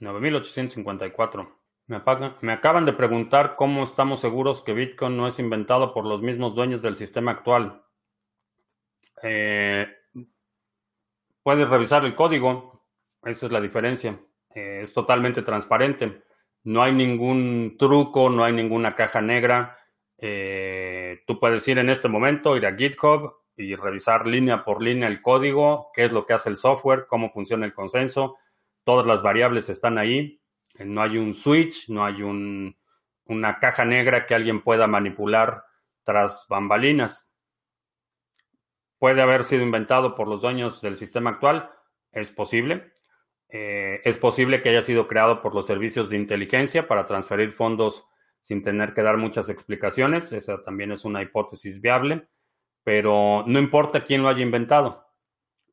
[0.00, 1.48] 9.854.
[1.86, 2.02] Me,
[2.40, 6.54] me, acaban de preguntar cómo estamos seguros que Bitcoin no es inventado por los mismos
[6.54, 7.82] dueños del sistema actual.
[9.22, 9.86] Eh,
[11.42, 12.86] puedes revisar el código,
[13.22, 14.18] esa es la diferencia.
[14.54, 16.22] Eh, es totalmente transparente.
[16.62, 19.78] No hay ningún truco, no hay ninguna caja negra.
[20.16, 25.08] Eh, tú puedes ir en este momento, ir a GitHub y revisar línea por línea
[25.08, 28.36] el código, qué es lo que hace el software, cómo funciona el consenso.
[28.84, 30.40] Todas las variables están ahí
[30.80, 32.76] no hay un switch, no hay un,
[33.26, 35.64] una caja negra que alguien pueda manipular
[36.02, 37.30] tras bambalinas.
[38.98, 41.70] Puede haber sido inventado por los dueños del sistema actual,
[42.10, 42.92] es posible.
[43.48, 48.06] Eh, es posible que haya sido creado por los servicios de inteligencia para transferir fondos
[48.42, 50.32] sin tener que dar muchas explicaciones.
[50.32, 52.28] Esa también es una hipótesis viable,
[52.84, 55.06] pero no importa quién lo haya inventado.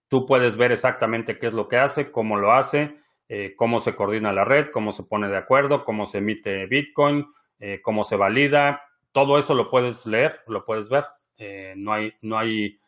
[0.07, 2.95] Tú puedes ver exactamente qué es lo que hace, cómo lo hace,
[3.29, 7.27] eh, cómo se coordina la red, cómo se pone de acuerdo, cómo se emite Bitcoin,
[7.59, 8.81] eh, cómo se valida.
[9.11, 11.05] Todo eso lo puedes leer, lo puedes ver.
[11.37, 12.79] Eh, no hay, no hay,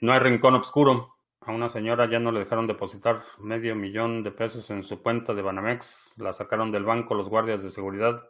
[0.00, 1.06] no hay rincón oscuro.
[1.40, 5.32] A una señora ya no le dejaron depositar medio millón de pesos en su cuenta
[5.32, 6.14] de Banamex.
[6.18, 8.28] La sacaron del banco los guardias de seguridad.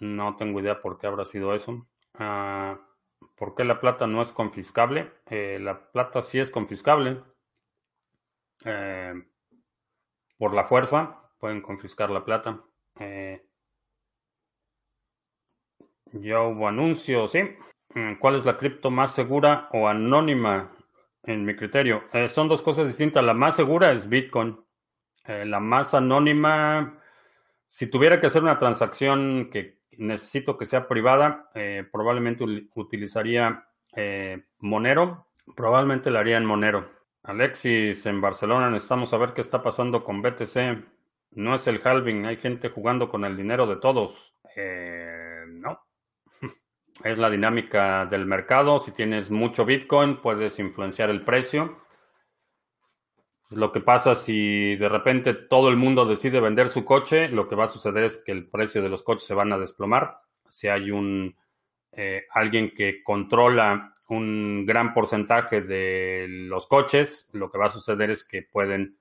[0.00, 1.88] No tengo idea por qué habrá sido eso.
[2.12, 2.78] Ah,
[3.36, 5.12] ¿Por qué la plata no es confiscable?
[5.28, 7.22] la plata sí es confiscable.
[8.64, 9.14] Eh,
[10.38, 12.62] por la fuerza, pueden confiscar la plata.
[12.98, 13.46] Eh,
[16.12, 17.40] ya hubo anuncio, ¿sí?
[17.94, 20.72] Mm, ¿Cuál es la cripto más segura o anónima
[21.22, 22.04] en mi criterio?
[22.12, 23.24] Eh, son dos cosas distintas.
[23.24, 24.58] La más segura es Bitcoin.
[25.26, 27.00] Eh, la más anónima,
[27.68, 31.50] si tuviera que hacer una transacción que necesito que sea privada,
[31.92, 32.44] probablemente
[32.74, 33.66] utilizaría
[34.60, 35.26] Monero.
[35.54, 36.90] Probablemente la haría en Monero.
[37.22, 40.84] Alexis, en Barcelona necesitamos saber qué está pasando con BTC.
[41.32, 44.34] No es el halving, hay gente jugando con el dinero de todos.
[44.56, 45.80] Eh, no.
[47.04, 48.78] Es la dinámica del mercado.
[48.80, 51.74] Si tienes mucho Bitcoin, puedes influenciar el precio.
[53.50, 57.54] Lo que pasa si de repente todo el mundo decide vender su coche, lo que
[57.54, 60.18] va a suceder es que el precio de los coches se van a desplomar.
[60.48, 61.36] Si hay un
[61.92, 68.10] eh, alguien que controla un gran porcentaje de los coches, lo que va a suceder
[68.10, 68.98] es que pueden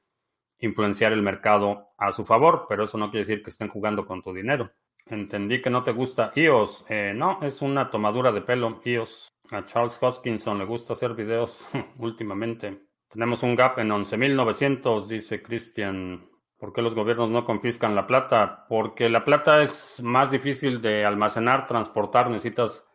[0.59, 4.21] influenciar el mercado a su favor, pero eso no quiere decir que estén jugando con
[4.21, 4.71] tu dinero.
[5.07, 6.85] Entendí que no te gusta iOS.
[6.89, 9.27] Eh, no, es una tomadura de pelo iOS.
[9.51, 11.67] A Charles Hoskinson le gusta hacer videos
[11.99, 12.81] últimamente.
[13.15, 16.29] Tenemos un gap en 11.900, dice Christian.
[16.57, 18.65] ¿Por qué los gobiernos no confiscan la plata?
[18.67, 22.29] Porque la plata es más difícil de almacenar, transportar.
[22.29, 22.85] Necesitas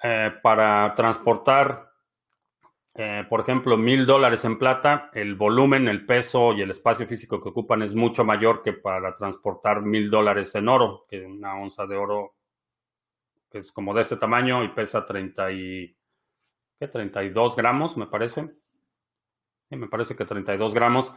[0.00, 1.90] eh, para transportar,
[2.94, 7.42] eh, por ejemplo, mil dólares en plata, el volumen, el peso y el espacio físico
[7.42, 11.84] que ocupan es mucho mayor que para transportar mil dólares en oro, que una onza
[11.84, 12.36] de oro
[13.50, 15.96] que es como de este tamaño y pesa 30 y,
[16.78, 16.86] ¿qué?
[16.86, 18.54] 32 gramos, me parece.
[19.70, 21.12] Me parece que 32 gramos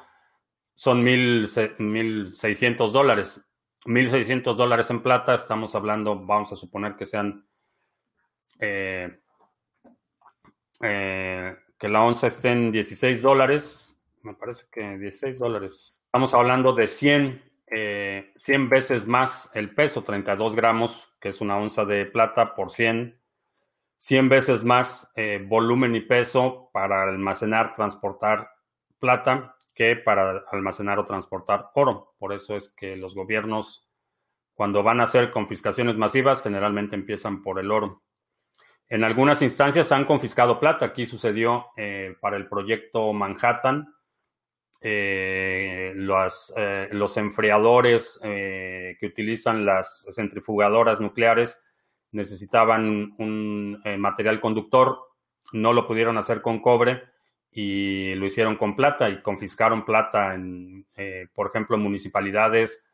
[0.75, 3.45] son mil, 1.600 dólares.
[3.85, 7.45] 1.600 dólares en plata, estamos hablando, vamos a suponer que sean
[8.59, 9.19] eh,
[10.81, 15.93] eh, que la onza esté en 16 dólares, me parece que 16 dólares.
[16.05, 21.57] Estamos hablando de 100, 100 eh, veces más el peso, 32 gramos, que es una
[21.57, 23.18] onza de plata por 100.
[23.99, 25.13] 100 veces más
[25.47, 28.49] volumen y peso para almacenar, transportar
[28.99, 32.13] plata que para almacenar o transportar oro.
[32.19, 33.89] Por eso es que los gobiernos,
[34.53, 38.03] cuando van a hacer confiscaciones masivas, generalmente empiezan por el oro.
[38.89, 40.87] En algunas instancias han confiscado plata.
[40.87, 43.95] Aquí sucedió eh, para el proyecto Manhattan.
[44.81, 51.61] Eh, eh, los enfriadores que utilizan las centrifugadoras nucleares
[52.11, 54.99] necesitaban un eh, material conductor,
[55.51, 57.03] no lo pudieron hacer con cobre
[57.51, 62.85] y lo hicieron con plata y confiscaron plata en, eh, por ejemplo, municipalidades,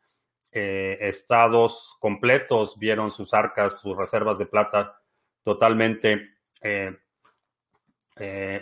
[0.52, 4.98] eh, estados completos vieron sus arcas, sus reservas de plata
[5.42, 6.32] totalmente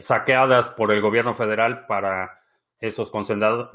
[0.00, 2.38] saqueadas por el gobierno federal para
[2.78, 3.70] esos concentrados,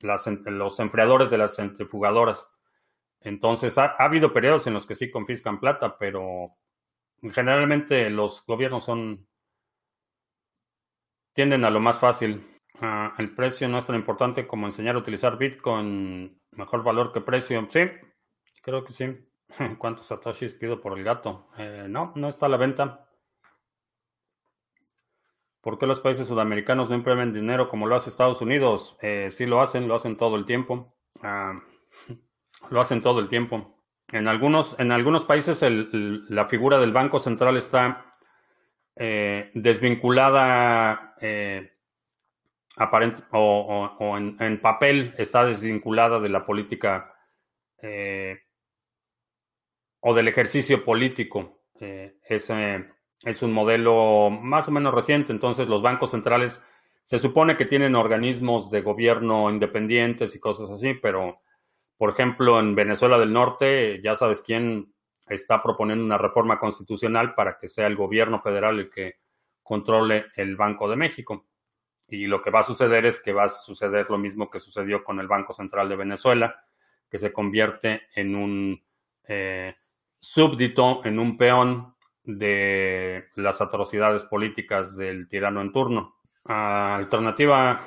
[0.00, 2.53] los enfriadores de las centrifugadoras.
[3.24, 6.50] Entonces, ha, habido periodos en los que sí confiscan plata, pero
[7.32, 9.26] generalmente los gobiernos son
[11.32, 12.46] tienden a lo más fácil.
[12.80, 17.20] Ah, el precio no es tan importante como enseñar a utilizar Bitcoin, mejor valor que
[17.20, 17.66] precio.
[17.70, 17.80] Sí,
[18.62, 19.06] creo que sí.
[19.78, 21.48] ¿Cuántos satoshis pido por el gato?
[21.58, 23.08] Eh, no, no está a la venta.
[25.60, 28.98] ¿Por qué los países sudamericanos no imprimen dinero como lo hace Estados Unidos?
[29.00, 30.94] Eh, sí lo hacen, lo hacen todo el tiempo.
[31.22, 31.58] Ah,
[32.70, 33.74] lo hacen todo el tiempo.
[34.12, 35.64] En algunos, en algunos países
[36.28, 38.12] la figura del Banco Central está
[38.96, 41.72] eh, desvinculada, eh,
[43.32, 47.14] o, en, papel está desvinculada de la política
[47.80, 48.38] eh,
[50.00, 51.62] o del ejercicio político.
[51.80, 52.50] es,
[53.22, 56.62] es un modelo más o menos reciente, entonces los bancos centrales
[57.04, 61.40] se supone que tienen organismos de gobierno independientes y cosas así, pero
[61.96, 64.92] por ejemplo, en Venezuela del Norte, ya sabes quién
[65.26, 69.20] está proponiendo una reforma constitucional para que sea el gobierno federal el que
[69.62, 71.46] controle el Banco de México.
[72.08, 75.02] Y lo que va a suceder es que va a suceder lo mismo que sucedió
[75.02, 76.64] con el Banco Central de Venezuela,
[77.10, 78.84] que se convierte en un
[79.26, 79.74] eh,
[80.20, 86.16] súbdito, en un peón de las atrocidades políticas del tirano en turno.
[86.44, 87.80] alternativa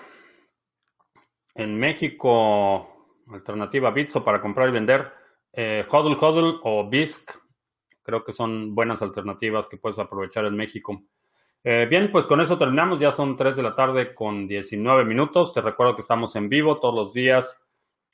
[1.53, 2.97] en México,
[3.32, 5.11] alternativa Bitso para comprar y vender.
[5.53, 7.32] Eh, Hodl Hodl o BISC,
[8.03, 11.03] creo que son buenas alternativas que puedes aprovechar en México.
[11.63, 12.99] Eh, bien, pues con eso terminamos.
[12.99, 15.53] Ya son 3 de la tarde con 19 minutos.
[15.53, 17.67] Te recuerdo que estamos en vivo todos los días,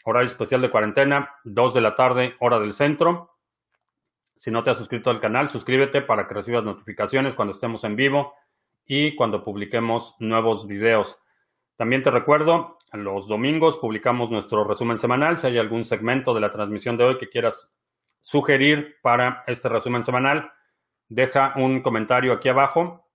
[0.06, 3.38] horario especial de cuarentena, 2 de la tarde, hora del centro.
[4.36, 7.96] Si no te has suscrito al canal, suscríbete para que recibas notificaciones cuando estemos en
[7.96, 8.34] vivo
[8.86, 11.20] y cuando publiquemos nuevos videos.
[11.76, 15.38] También te recuerdo, los domingos publicamos nuestro resumen semanal.
[15.38, 17.74] Si hay algún segmento de la transmisión de hoy que quieras
[18.22, 20.52] sugerir para este resumen semanal,
[21.10, 23.08] deja un comentario aquí abajo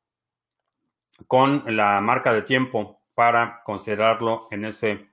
[1.26, 5.10] con la marca de tiempo para considerarlo en ese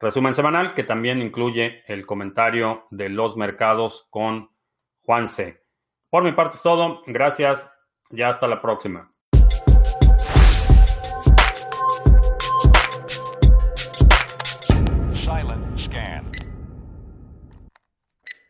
[0.00, 4.50] resumen semanal, que también incluye el comentario de los mercados con
[5.04, 5.62] Juan C.
[6.10, 7.02] Por mi parte es todo.
[7.06, 7.70] Gracias.
[8.10, 9.11] Ya hasta la próxima.